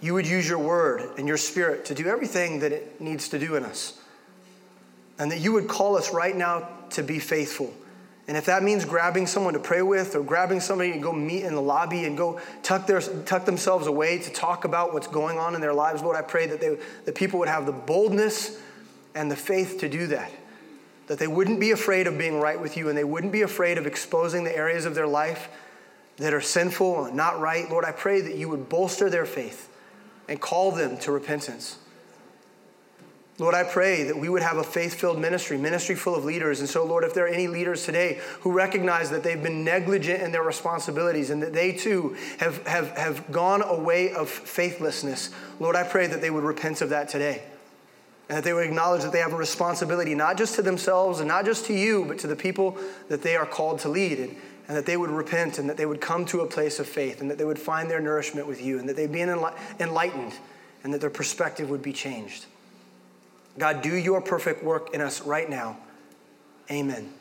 [0.01, 3.39] you would use your word and your spirit to do everything that it needs to
[3.39, 3.99] do in us.
[5.19, 7.71] And that you would call us right now to be faithful.
[8.31, 11.43] And if that means grabbing someone to pray with or grabbing somebody and go meet
[11.43, 15.37] in the lobby and go tuck, their, tuck themselves away to talk about what's going
[15.37, 18.57] on in their lives, Lord, I pray that, they, that people would have the boldness
[19.15, 20.31] and the faith to do that.
[21.07, 23.77] That they wouldn't be afraid of being right with you and they wouldn't be afraid
[23.77, 25.49] of exposing the areas of their life
[26.15, 27.69] that are sinful and not right.
[27.69, 29.67] Lord, I pray that you would bolster their faith
[30.29, 31.79] and call them to repentance.
[33.39, 36.59] Lord, I pray that we would have a faith filled ministry, ministry full of leaders.
[36.59, 40.21] And so, Lord, if there are any leaders today who recognize that they've been negligent
[40.21, 45.75] in their responsibilities and that they too have, have, have gone away of faithlessness, Lord,
[45.75, 47.43] I pray that they would repent of that today.
[48.29, 51.27] And that they would acknowledge that they have a responsibility, not just to themselves and
[51.27, 52.77] not just to you, but to the people
[53.09, 54.19] that they are called to lead.
[54.19, 54.35] And,
[54.67, 57.19] and that they would repent and that they would come to a place of faith
[57.19, 60.31] and that they would find their nourishment with you and that they'd be enlightened
[60.85, 62.45] and that their perspective would be changed.
[63.57, 65.77] God, do your perfect work in us right now.
[66.69, 67.11] Amen.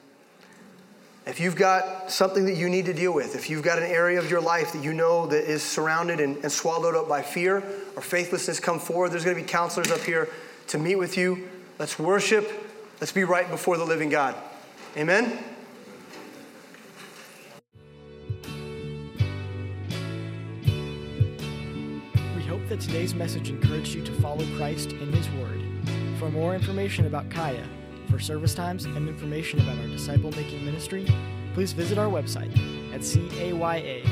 [1.27, 4.19] If you've got something that you need to deal with, if you've got an area
[4.19, 7.59] of your life that you know that is surrounded and, and swallowed up by fear
[7.95, 9.13] or faithlessness, come forward.
[9.13, 10.29] There's going to be counselors up here
[10.69, 11.49] to meet with you.
[11.79, 12.51] Let's worship.
[13.01, 14.35] Let's be right before the living God.
[14.97, 15.39] Amen.
[22.37, 25.70] We hope that today's message encouraged you to follow Christ in His Word.
[26.21, 27.67] For more information about Kaya,
[28.11, 31.07] for service times, and information about our disciple making ministry,
[31.55, 32.53] please visit our website
[32.93, 34.11] at caya.live